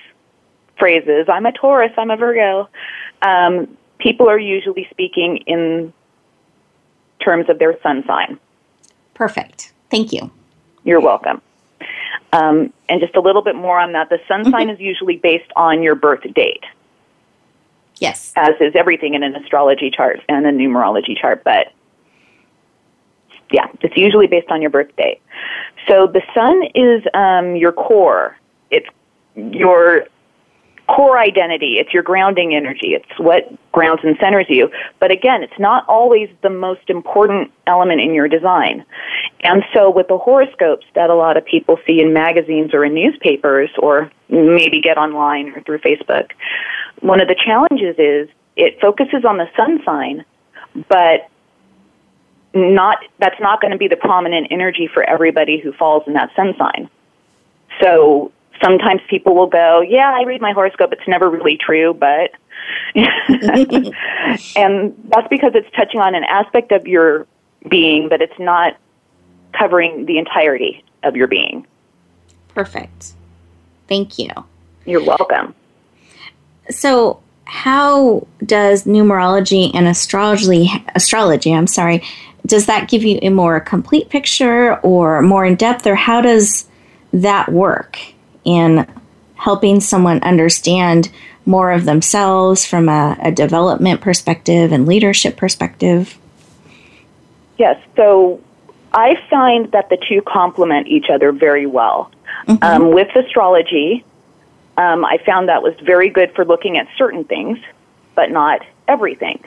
[0.79, 2.69] phrases, I'm a Taurus, I'm a Virgo,
[3.23, 5.93] um, people are usually speaking in
[7.21, 8.39] terms of their sun sign.
[9.15, 9.73] Perfect.
[9.91, 10.31] Thank you.
[10.85, 11.43] You're welcome.
[12.33, 14.11] Um, and just a little bit more on that.
[14.11, 14.51] The sun mm-hmm.
[14.51, 16.65] sign is usually based on your birth date.
[17.97, 18.33] Yes.
[18.37, 21.73] As is everything in an astrology chart and a numerology chart, but
[23.51, 25.19] yeah, it's usually based on your birthday.
[25.89, 28.37] So the sun is um, your core.
[28.71, 28.87] It's
[29.35, 30.07] your
[30.89, 31.75] core identity.
[31.79, 32.89] It's your grounding energy.
[32.89, 34.71] It's what grounds and centers you.
[35.01, 38.85] But again, it's not always the most important element in your design.
[39.41, 42.95] And so with the horoscopes that a lot of people see in magazines or in
[42.95, 46.31] newspapers or maybe get online or through Facebook,
[47.01, 50.25] one of the challenges is it focuses on the sun sign,
[50.89, 51.29] but
[52.59, 56.31] not that's not going to be the prominent energy for everybody who falls in that
[56.37, 56.91] sun sign.
[57.81, 58.33] So
[58.63, 60.93] sometimes people will go, "Yeah, I read my horoscope.
[60.93, 62.33] It's never really true, but
[62.95, 67.27] and that's because it's touching on an aspect of your
[67.69, 68.77] being, but it's not
[69.53, 71.67] covering the entirety of your being.
[72.55, 73.13] Perfect.
[73.89, 74.29] Thank you.
[74.85, 75.55] You're welcome.
[76.71, 82.03] So, how does numerology and astrology astrology, I'm sorry,
[82.47, 86.67] does that give you a more complete picture or more in depth or how does
[87.13, 87.99] that work
[88.45, 88.87] in
[89.35, 91.11] helping someone understand
[91.47, 96.19] more of themselves from a, a development perspective and leadership perspective?
[97.57, 98.41] Yes, so
[98.93, 102.11] I find that the two complement each other very well.
[102.47, 102.63] Mm-hmm.
[102.63, 104.05] Um, with astrology,
[104.77, 107.59] um, I found that was very good for looking at certain things,
[108.15, 109.43] but not everything.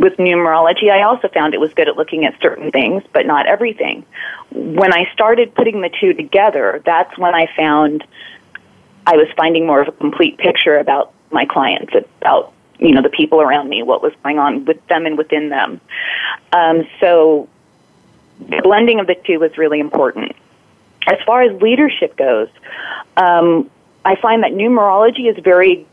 [0.00, 3.44] With numerology, I also found it was good at looking at certain things, but not
[3.46, 4.06] everything.
[4.50, 8.02] When I started putting the two together, that's when I found
[9.06, 11.92] I was finding more of a complete picture about my clients,
[12.22, 15.50] about you know the people around me, what was going on with them and within
[15.50, 15.82] them.
[16.54, 17.46] Um, so
[18.38, 20.34] the blending of the two was really important.
[21.06, 22.48] As far as leadership goes,
[23.18, 23.70] um,
[24.02, 25.86] I find that numerology is very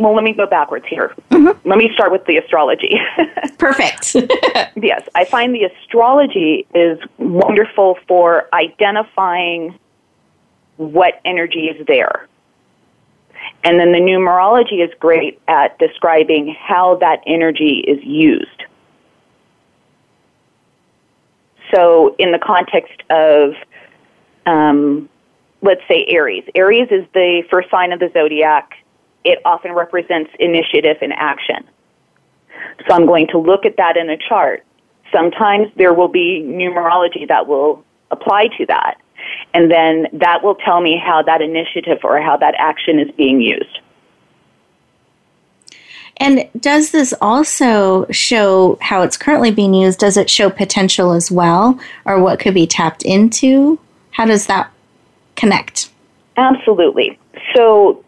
[0.00, 1.14] well, let me go backwards here.
[1.30, 1.68] Mm-hmm.
[1.68, 2.98] Let me start with the astrology.
[3.58, 4.14] Perfect.
[4.76, 9.78] yes, I find the astrology is wonderful for identifying
[10.76, 12.26] what energy is there.
[13.62, 18.64] And then the numerology is great at describing how that energy is used.
[21.74, 23.54] So, in the context of
[24.46, 25.08] um,
[25.62, 26.44] let's say Aries.
[26.54, 28.72] Aries is the first sign of the zodiac.
[29.24, 31.64] It often represents initiative and action.
[32.86, 34.64] So I'm going to look at that in a chart.
[35.14, 39.00] Sometimes there will be numerology that will apply to that.
[39.52, 43.40] And then that will tell me how that initiative or how that action is being
[43.40, 43.80] used.
[46.16, 49.98] And does this also show how it's currently being used?
[49.98, 53.78] Does it show potential as well, or what could be tapped into?
[54.10, 54.70] How does that
[55.34, 55.90] connect?
[56.36, 57.18] Absolutely.
[57.56, 58.04] So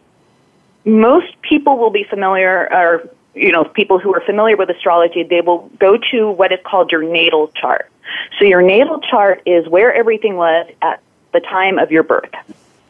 [0.85, 5.41] most people will be familiar, or you know, people who are familiar with astrology, they
[5.41, 7.89] will go to what is called your natal chart.
[8.37, 12.31] So your natal chart is where everything was at the time of your birth.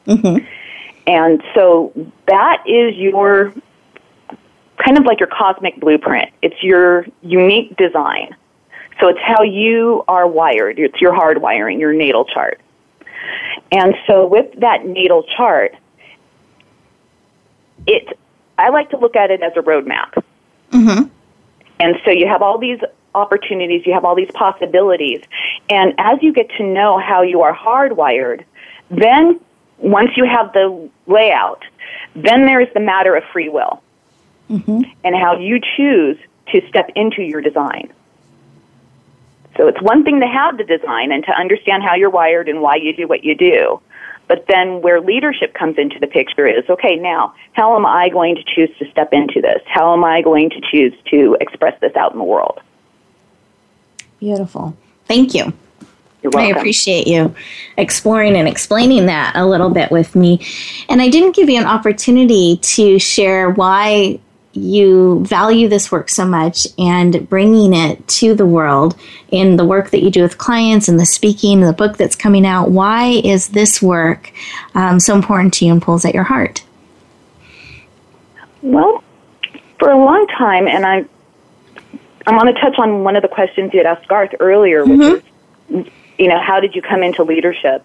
[0.07, 0.45] Mm-hmm.
[1.07, 1.93] And so
[2.27, 3.53] that is your
[4.77, 6.31] kind of like your cosmic blueprint.
[6.41, 8.35] It's your unique design.
[8.99, 10.79] So it's how you are wired.
[10.79, 12.59] It's your hardwiring, your natal chart.
[13.71, 15.75] And so with that natal chart,
[17.88, 18.17] it
[18.57, 20.23] I like to look at it as a roadmap.
[20.71, 21.07] Mm-hmm.
[21.79, 22.79] And so you have all these
[23.15, 25.21] opportunities, you have all these possibilities,
[25.69, 28.45] and as you get to know how you are hardwired,
[28.89, 29.39] then
[29.77, 31.63] once you have the layout,
[32.15, 33.81] then there is the matter of free will
[34.49, 34.81] mm-hmm.
[35.03, 36.17] and how you choose
[36.51, 37.91] to step into your design.
[39.57, 42.61] So it's one thing to have the design and to understand how you're wired and
[42.61, 43.79] why you do what you do.
[44.28, 48.36] But then where leadership comes into the picture is, okay, now, how am I going
[48.36, 49.61] to choose to step into this?
[49.65, 52.59] How am I going to choose to express this out in the world?
[54.19, 54.76] Beautiful.
[55.05, 55.53] Thank you.
[56.36, 57.36] I appreciate you
[57.78, 60.39] exploring and explaining that a little bit with me.
[60.88, 64.19] And I didn't give you an opportunity to share why
[64.53, 68.95] you value this work so much and bringing it to the world
[69.29, 72.15] in the work that you do with clients and the speaking, and the book that's
[72.15, 72.69] coming out.
[72.69, 74.31] Why is this work
[74.75, 76.63] um, so important to you and pulls at your heart?
[78.61, 79.03] Well,
[79.79, 81.05] for a long time, and I,
[82.27, 84.99] I want to touch on one of the questions you had asked Garth earlier, which
[84.99, 85.79] mm-hmm.
[85.79, 85.87] is,
[86.17, 87.83] you know, how did you come into leadership?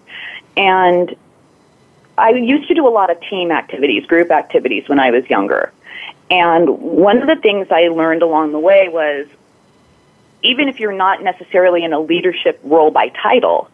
[0.55, 1.15] And
[2.17, 5.73] I used to do a lot of team activities, group activities when I was younger.
[6.29, 9.27] And one of the things I learned along the way was
[10.43, 13.69] even if you're not necessarily in a leadership role by title,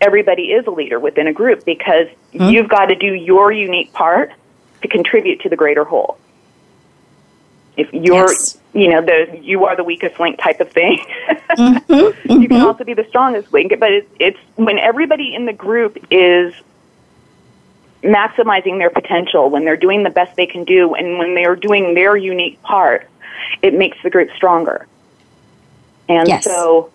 [0.00, 2.50] everybody is a leader within a group because mm-hmm.
[2.50, 4.32] you've got to do your unique part
[4.82, 6.18] to contribute to the greater whole.
[7.76, 8.58] If you're, yes.
[8.74, 11.02] you know, the you are the weakest link type of thing,
[11.50, 11.92] mm-hmm.
[11.92, 12.66] you can mm-hmm.
[12.66, 13.72] also be the strongest link.
[13.80, 16.52] But it's, it's when everybody in the group is
[18.02, 21.56] maximizing their potential, when they're doing the best they can do, and when they are
[21.56, 23.08] doing their unique part,
[23.62, 24.86] it makes the group stronger.
[26.08, 26.44] And yes.
[26.44, 26.90] so,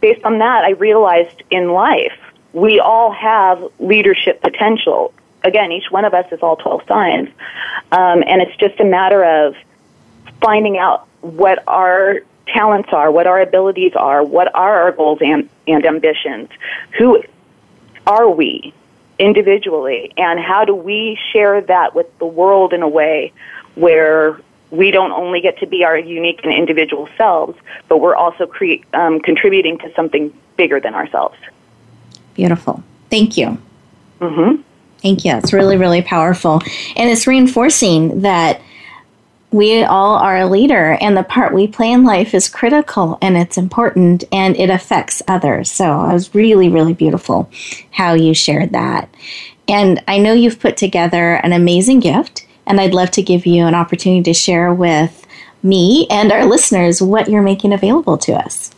[0.00, 2.18] based on that, I realized in life,
[2.52, 5.14] we all have leadership potential.
[5.44, 7.28] Again, each one of us is all 12 signs.
[7.92, 9.54] Um, and it's just a matter of
[10.40, 15.48] finding out what our talents are, what our abilities are, what are our goals and,
[15.66, 16.48] and ambitions,
[16.98, 17.22] who
[18.06, 18.74] are we,
[19.20, 23.32] individually, and how do we share that with the world in a way
[23.74, 24.40] where
[24.70, 27.58] we don't only get to be our unique and individual selves,
[27.88, 31.36] but we're also create, um, contributing to something bigger than ourselves.
[32.34, 32.82] Beautiful.
[33.10, 33.58] Thank you.
[34.20, 34.62] Mm-hmm.
[35.02, 35.34] Thank you.
[35.34, 36.62] It's really, really powerful.
[36.96, 38.60] And it's reinforcing that
[39.52, 43.36] we all are a leader and the part we play in life is critical and
[43.36, 45.70] it's important and it affects others.
[45.70, 47.50] So it was really, really beautiful
[47.90, 49.12] how you shared that.
[49.66, 53.66] And I know you've put together an amazing gift, and I'd love to give you
[53.66, 55.26] an opportunity to share with
[55.62, 58.72] me and our listeners what you're making available to us.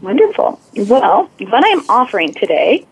[0.00, 0.60] Wonderful.
[0.76, 2.86] Well, what I'm offering today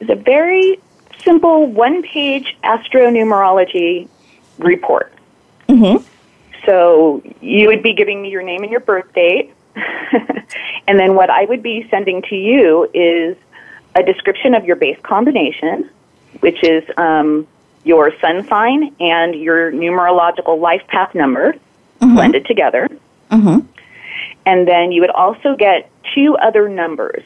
[0.00, 0.80] is a very
[1.22, 4.08] simple one page astronumerology
[4.58, 5.12] report.
[5.68, 6.04] Mm-hmm.
[6.64, 9.52] So you would be giving me your name and your birth date.
[10.86, 13.36] and then what I would be sending to you is
[13.94, 15.88] a description of your base combination,
[16.40, 17.46] which is um,
[17.84, 21.52] your sun sign and your numerological life path number
[22.00, 22.14] mm-hmm.
[22.14, 22.88] blended together.
[23.30, 23.66] Mm-hmm.
[24.44, 27.22] And then you would also get two other numbers.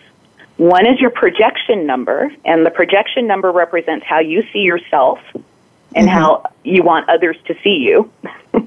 [0.57, 5.19] One is your projection number, and the projection number represents how you see yourself
[5.95, 6.17] and Mm-hmm.
[6.17, 8.11] how you want others to see you.
[8.53, 8.61] so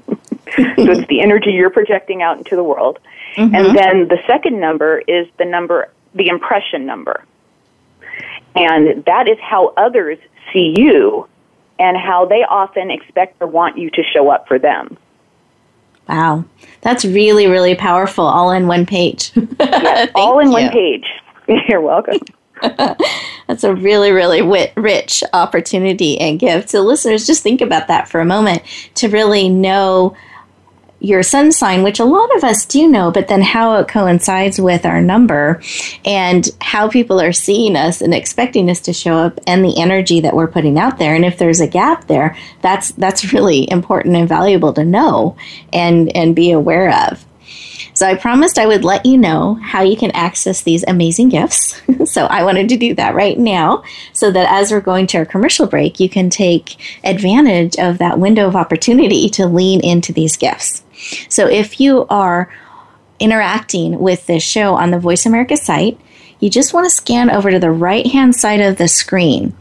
[0.56, 2.98] it's the energy you're projecting out into the world.
[3.36, 3.54] Mm-hmm.
[3.54, 7.24] And then the second number is the number, the impression number.
[8.54, 10.18] And that is how others
[10.52, 11.26] see you
[11.78, 14.96] and how they often expect or want you to show up for them.
[16.08, 16.44] Wow.
[16.82, 19.32] That's really, really powerful, all in one page.
[19.58, 20.52] Yes, all in you.
[20.52, 21.06] one page.
[21.68, 22.20] You're welcome.
[23.54, 26.70] That's a really, really wit- rich opportunity and gift.
[26.70, 28.64] So, listeners, just think about that for a moment
[28.96, 30.16] to really know
[30.98, 34.60] your sun sign, which a lot of us do know, but then how it coincides
[34.60, 35.62] with our number
[36.04, 40.18] and how people are seeing us and expecting us to show up and the energy
[40.18, 41.14] that we're putting out there.
[41.14, 45.36] And if there's a gap there, that's that's really important and valuable to know
[45.72, 47.24] and and be aware of.
[47.94, 51.80] So I promised I would let you know how you can access these amazing gifts.
[52.04, 55.26] so I wanted to do that right now so that as we're going to our
[55.26, 60.36] commercial break, you can take advantage of that window of opportunity to lean into these
[60.36, 60.82] gifts.
[61.28, 62.52] So if you are
[63.18, 65.98] interacting with this show on the Voice America site,
[66.40, 69.56] you just want to scan over to the right hand side of the screen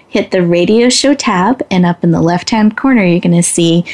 [0.09, 3.43] Hit the radio show tab, and up in the left hand corner, you're going to
[3.43, 3.85] see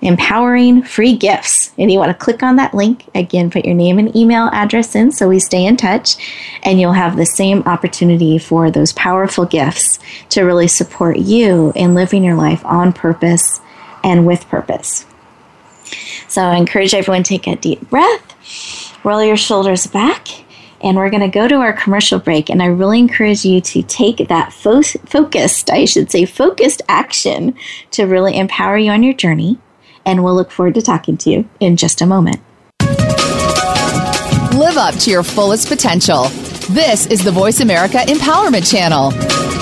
[0.00, 1.74] empowering free gifts.
[1.76, 3.04] And you want to click on that link.
[3.14, 6.16] Again, put your name and email address in so we stay in touch.
[6.62, 9.98] And you'll have the same opportunity for those powerful gifts
[10.30, 13.60] to really support you in living your life on purpose
[14.02, 15.04] and with purpose.
[16.28, 20.28] So I encourage everyone to take a deep breath, roll your shoulders back,
[20.82, 22.50] and we're going to go to our commercial break.
[22.50, 27.54] And I really encourage you to take that fo- focused, I should say, focused action
[27.92, 29.58] to really empower you on your journey.
[30.04, 32.40] And we'll look forward to talking to you in just a moment.
[34.54, 36.24] Live up to your fullest potential.
[36.70, 39.61] This is the Voice America Empowerment Channel.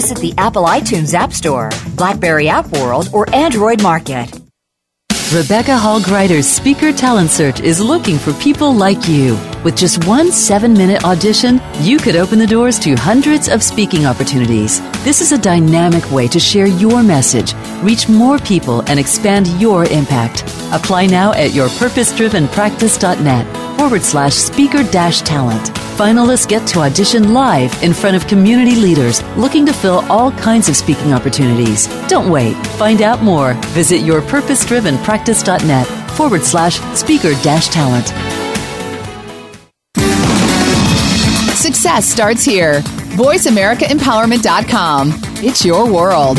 [0.00, 4.40] Visit the Apple iTunes App Store, Blackberry App World, or Android Market.
[5.30, 9.38] Rebecca Hall Gruyter's Speaker Talent Search is looking for people like you.
[9.62, 14.06] With just one seven minute audition, you could open the doors to hundreds of speaking
[14.06, 14.80] opportunities.
[15.04, 19.84] This is a dynamic way to share your message, reach more people, and expand your
[19.84, 20.44] impact.
[20.72, 25.89] Apply now at yourpurposedrivenpractice.net forward slash speaker dash talent.
[26.00, 30.66] Finalists get to audition live in front of community leaders looking to fill all kinds
[30.70, 31.88] of speaking opportunities.
[32.08, 32.54] Don't wait.
[32.78, 33.52] Find out more.
[33.74, 38.06] Visit yourpurposedrivenpractice.net forward slash speaker dash talent.
[41.54, 42.80] Success starts here.
[43.20, 45.12] VoiceAmericaEmpowerment.com.
[45.44, 46.38] It's your world.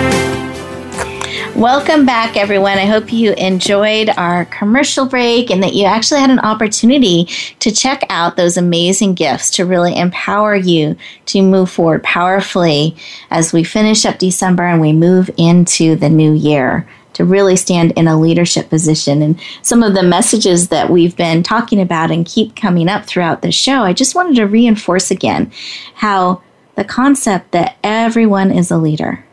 [1.61, 2.79] Welcome back, everyone.
[2.79, 7.25] I hope you enjoyed our commercial break and that you actually had an opportunity
[7.59, 10.95] to check out those amazing gifts to really empower you
[11.27, 12.95] to move forward powerfully
[13.29, 17.91] as we finish up December and we move into the new year to really stand
[17.91, 19.21] in a leadership position.
[19.21, 23.43] And some of the messages that we've been talking about and keep coming up throughout
[23.43, 25.51] the show, I just wanted to reinforce again
[25.93, 26.41] how
[26.73, 29.23] the concept that everyone is a leader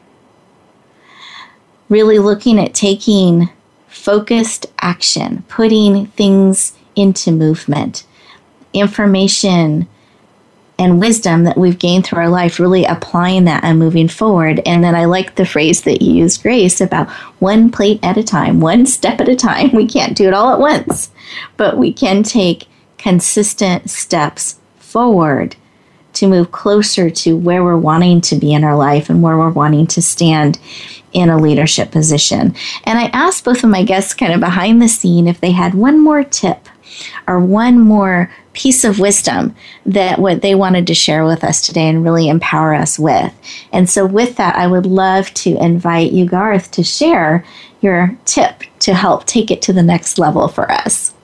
[1.89, 3.49] really looking at taking
[3.89, 8.05] focused action, putting things into movement,
[8.73, 9.89] information
[10.79, 14.61] and wisdom that we've gained through our life, really applying that and moving forward.
[14.65, 17.11] And then I like the phrase that you used, Grace, about
[17.41, 19.71] one plate at a time, one step at a time.
[19.79, 21.11] We can't do it all at once,
[21.57, 22.67] but we can take
[22.97, 25.57] consistent steps forward
[26.19, 29.51] to move closer to where we're wanting to be in our life and where we're
[29.51, 30.59] wanting to stand
[31.13, 32.55] in a leadership position.
[32.85, 35.75] And I asked both of my guests kind of behind the scene if they had
[35.75, 36.69] one more tip
[37.27, 39.55] or one more piece of wisdom
[39.87, 43.33] that what they wanted to share with us today and really empower us with.
[43.73, 47.45] And so with that, I would love to invite you, Garth, to share
[47.81, 51.15] your tip to help take it to the next level for us.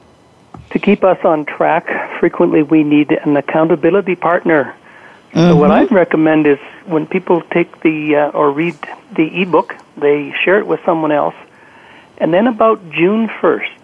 [0.70, 1.88] To keep us on track,
[2.20, 4.74] frequently we need an accountability partner
[5.34, 5.50] Mm-hmm.
[5.50, 8.78] So what I'd recommend is when people take the uh, or read
[9.16, 11.34] the ebook, they share it with someone else,
[12.18, 13.80] and then about June first,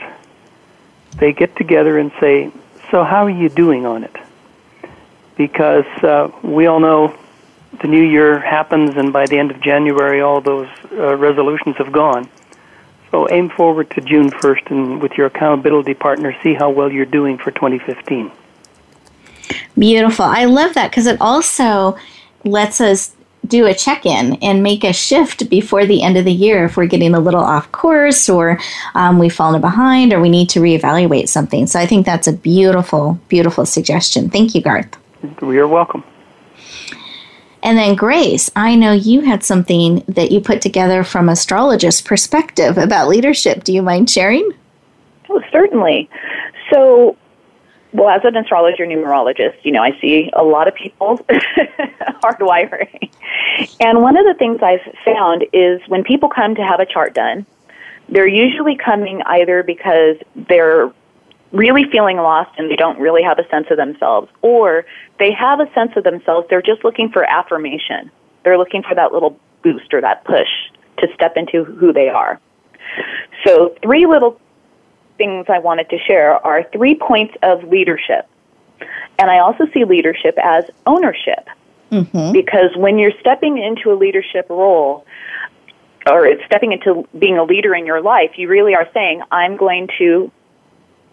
[1.16, 2.52] they get together and say,
[2.92, 4.16] "So how are you doing on it?"
[5.36, 7.16] Because uh, we all know
[7.82, 11.90] the new year happens, and by the end of January, all those uh, resolutions have
[11.90, 12.28] gone.
[13.10, 17.06] So aim forward to June 1st, and with your accountability partner, see how well you're
[17.06, 18.30] doing for 2015.
[19.76, 20.24] Beautiful.
[20.24, 21.96] I love that because it also
[22.44, 23.14] lets us
[23.46, 26.76] do a check in and make a shift before the end of the year if
[26.76, 28.58] we're getting a little off course or
[28.94, 31.66] um, we've fallen behind or we need to reevaluate something.
[31.66, 34.30] So I think that's a beautiful, beautiful suggestion.
[34.30, 34.96] Thank you, Garth.
[35.42, 36.04] You're welcome.
[37.62, 42.78] And then, Grace, I know you had something that you put together from astrologist perspective
[42.78, 43.64] about leadership.
[43.64, 44.50] Do you mind sharing?
[45.28, 46.08] Oh, certainly.
[46.72, 47.16] So,
[47.92, 51.18] well, as an astrologer numerologist, you know, I see a lot of people
[52.22, 53.10] hardwiring.
[53.80, 57.14] And one of the things I've found is when people come to have a chart
[57.14, 57.46] done,
[58.08, 60.92] they're usually coming either because they're
[61.52, 64.84] really feeling lost and they don't really have a sense of themselves, or
[65.18, 68.10] they have a sense of themselves, they're just looking for affirmation.
[68.44, 70.48] They're looking for that little boost or that push
[70.98, 72.40] to step into who they are.
[73.44, 74.40] So, three little
[75.20, 78.26] things I wanted to share are three points of leadership.
[79.18, 81.46] And I also see leadership as ownership.
[81.92, 82.32] Mm-hmm.
[82.32, 85.04] Because when you're stepping into a leadership role,
[86.06, 89.88] or stepping into being a leader in your life, you really are saying, I'm going
[89.98, 90.32] to,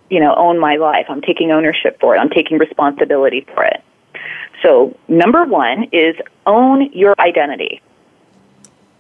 [0.10, 1.08] you know, own my life.
[1.10, 2.20] I'm taking ownership for it.
[2.20, 3.84] I'm taking responsibility for it.
[4.64, 7.82] So, number one is own your identity.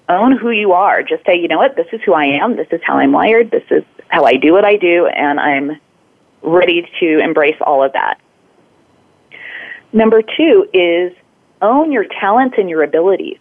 [0.09, 1.01] Own who you are.
[1.01, 2.57] Just say, you know what, this is who I am.
[2.57, 3.51] This is how I'm wired.
[3.51, 5.79] This is how I do what I do, and I'm
[6.41, 8.19] ready to embrace all of that.
[9.93, 11.13] Number two is
[11.61, 13.39] own your talents and your abilities.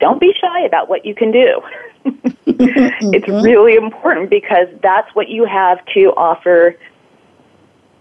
[0.00, 1.60] Don't be shy about what you can do.
[2.04, 3.44] it's mm-hmm.
[3.44, 6.76] really important because that's what you have to offer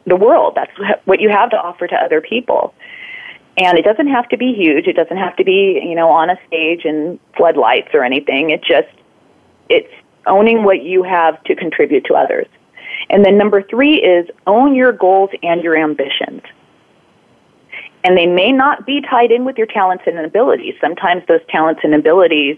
[0.08, 0.54] the world.
[0.56, 0.72] That's
[1.06, 2.74] what you have to offer to other people.
[3.58, 4.88] And it doesn't have to be huge.
[4.88, 8.50] It doesn't have to be, you know, on a stage and floodlights or anything.
[8.50, 8.88] It just
[9.70, 9.94] it's
[10.28, 12.48] owning what you have to contribute to others.
[13.10, 16.42] And then number three is own your goals and your ambitions.
[18.04, 20.76] And they may not be tied in with your talents and abilities.
[20.82, 22.58] Sometimes those talents and abilities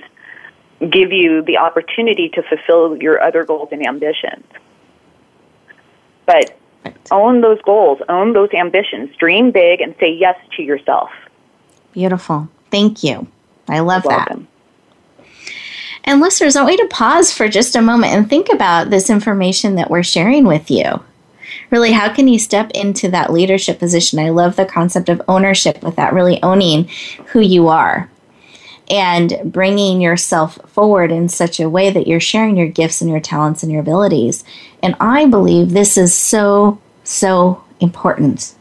[0.90, 4.46] give you the opportunity to fulfill your other goals and ambitions.
[6.26, 6.58] But
[7.12, 11.10] own those goals, own those ambitions, dream big, and say yes to yourself.
[11.94, 12.50] Beautiful.
[12.72, 13.28] Thank you.
[13.68, 14.30] I love You're that.
[14.30, 14.48] welcome.
[16.06, 19.10] And listeners, I want you to pause for just a moment and think about this
[19.10, 21.02] information that we're sharing with you.
[21.70, 24.20] Really, how can you step into that leadership position?
[24.20, 26.90] I love the concept of ownership with that, really owning
[27.28, 28.10] who you are
[28.90, 33.20] and bringing yourself forward in such a way that you're sharing your gifts and your
[33.20, 34.44] talents and your abilities.
[34.82, 38.56] And I believe this is so, so important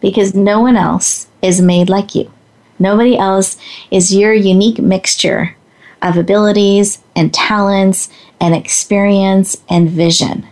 [0.00, 2.30] because no one else is made like you.
[2.78, 3.56] Nobody else
[3.90, 5.56] is your unique mixture
[6.02, 8.08] of abilities and talents
[8.40, 10.46] and experience and vision.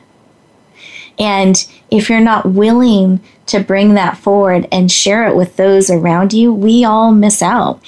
[1.18, 6.32] And if you're not willing to bring that forward and share it with those around
[6.32, 7.80] you, we all miss out.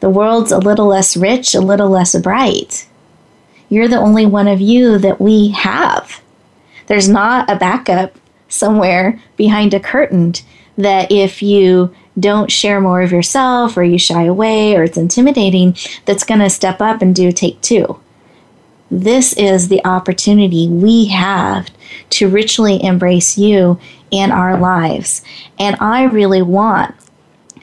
[0.00, 2.86] The world's a little less rich, a little less bright.
[3.68, 6.22] You're the only one of you that we have.
[6.86, 8.16] There's not a backup
[8.48, 10.34] somewhere behind a curtain
[10.76, 15.76] that if you don't share more of yourself or you shy away or it's intimidating,
[16.04, 17.98] that's going to step up and do take two.
[18.90, 21.68] This is the opportunity we have
[22.10, 23.78] to richly embrace you
[24.10, 25.22] in our lives.
[25.58, 26.94] And I really want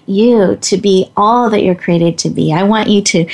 [0.06, 2.54] you to be all that you're created to be.
[2.54, 3.28] I want you to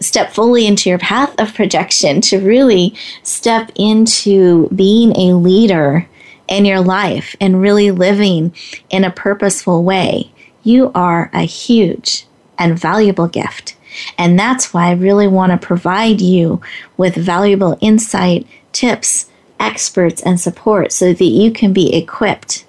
[0.00, 6.08] step fully into your path of projection, to really step into being a leader
[6.48, 8.54] in your life and really living
[8.90, 10.30] in a purposeful way.
[10.68, 12.26] You are a huge
[12.58, 13.74] and valuable gift.
[14.18, 16.60] And that's why I really want to provide you
[16.98, 22.66] with valuable insight, tips, experts, and support so that you can be equipped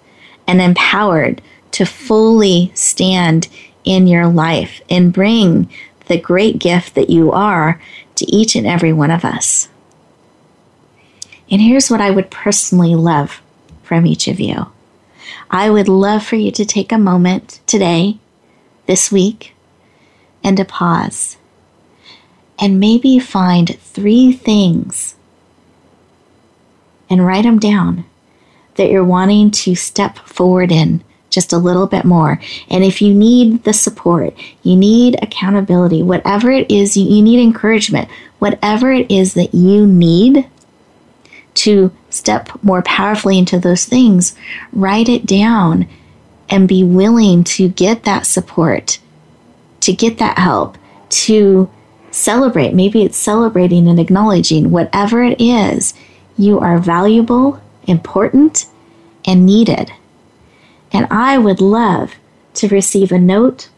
[0.48, 1.42] and empowered
[1.72, 3.50] to fully stand
[3.84, 5.70] in your life and bring
[6.06, 7.82] the great gift that you are
[8.16, 9.68] to each and every one of us.
[11.52, 13.42] And here's what I would personally love
[13.84, 14.68] from each of you.
[15.50, 18.18] I would love for you to take a moment today,
[18.86, 19.54] this week,
[20.44, 21.38] and to pause
[22.60, 25.16] and maybe find three things
[27.10, 28.06] and write them down
[28.76, 32.40] that you're wanting to step forward in just a little bit more.
[32.70, 37.42] And if you need the support, you need accountability, whatever it is, you, you need
[37.42, 38.10] encouragement,
[38.40, 40.48] whatever it is that you need
[41.60, 44.34] to step more powerfully into those things,
[44.72, 45.88] write it down
[46.50, 49.00] and be willing to get that support,
[49.82, 50.78] to get that help,
[51.10, 51.70] to
[52.12, 52.74] celebrate.
[52.74, 55.94] Maybe it's celebrating and acknowledging whatever it is,
[56.38, 58.66] you are valuable, important,
[59.26, 59.92] and needed.
[60.94, 62.16] And I would love
[62.56, 63.70] to receive a note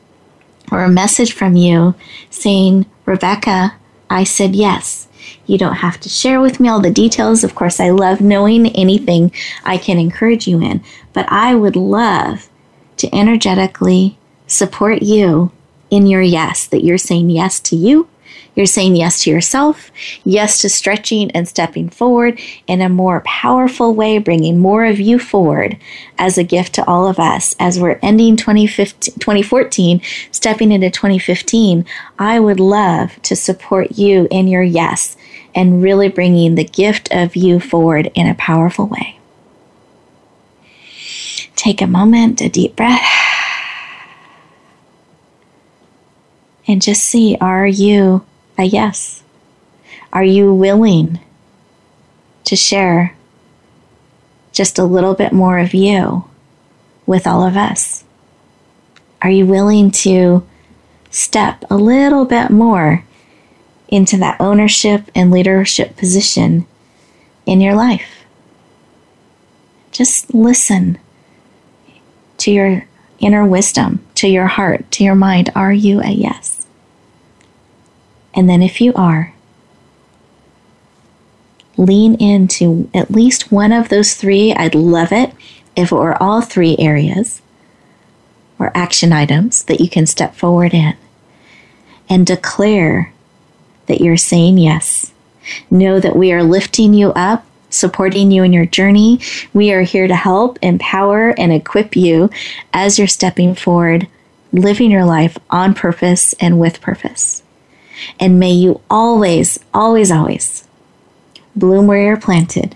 [0.72, 1.96] or a message from you
[2.30, 3.74] saying, Rebecca,
[4.10, 5.08] I said yes.
[5.52, 7.44] You don't have to share with me all the details.
[7.44, 9.34] Of course, I love knowing anything
[9.66, 10.82] I can encourage you in,
[11.12, 12.50] but I would love
[12.96, 15.52] to energetically support you
[15.90, 18.08] in your yes, that you're saying yes to you
[18.56, 19.92] you're saying yes to yourself,
[20.24, 25.20] yes to stretching and stepping forward in a more powerful way, bringing more of you
[25.20, 25.78] forward
[26.18, 27.56] as a gift to all of us.
[27.60, 31.86] As we're ending 2014, stepping into 2015,
[32.20, 35.16] I would love to support you in your yes
[35.54, 39.20] and really bringing the gift of you forward in a powerful way.
[41.56, 43.02] Take a moment, a deep breath.
[46.68, 48.26] And just see are you
[48.58, 49.24] a yes?
[50.14, 51.20] Are you willing
[52.46, 53.16] to share
[54.52, 56.26] just a little bit more of you
[57.06, 58.04] with all of us?
[59.22, 60.48] Are you willing to
[61.10, 63.04] step a little bit more
[63.92, 66.66] into that ownership and leadership position
[67.46, 68.26] in your life?
[69.92, 70.98] Just listen
[72.38, 72.88] to your
[73.20, 75.52] inner wisdom, to your heart, to your mind.
[75.54, 76.66] Are you a yes?
[78.34, 79.34] And then, if you are,
[81.78, 84.54] lean into at least one of those three.
[84.54, 85.34] I'd love it
[85.76, 87.42] if it were all three areas
[88.60, 90.96] or action items that you can step forward in
[92.10, 93.12] and declare
[93.88, 95.12] that you're saying yes.
[95.70, 99.20] Know that we are lifting you up, supporting you in your journey.
[99.54, 102.30] We are here to help, empower, and equip you
[102.74, 104.08] as you're stepping forward,
[104.54, 107.44] living your life on purpose and with purpose.
[108.20, 110.68] And may you always, always, always
[111.56, 112.76] bloom where you're planted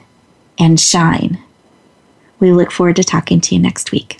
[0.59, 1.41] and shine.
[2.39, 4.19] We look forward to talking to you next week.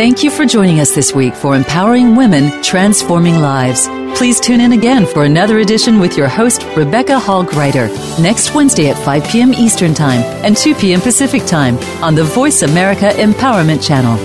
[0.00, 3.86] Thank you for joining us this week for Empowering Women, Transforming Lives.
[4.16, 7.88] Please tune in again for another edition with your host, Rebecca Hall Gruyter,
[8.18, 9.52] next Wednesday at 5 p.m.
[9.52, 11.02] Eastern Time and 2 p.m.
[11.02, 14.16] Pacific Time on the Voice America Empowerment Channel.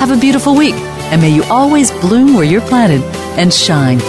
[0.00, 3.00] Have a beautiful week, and may you always bloom where you're planted
[3.38, 4.00] and shine.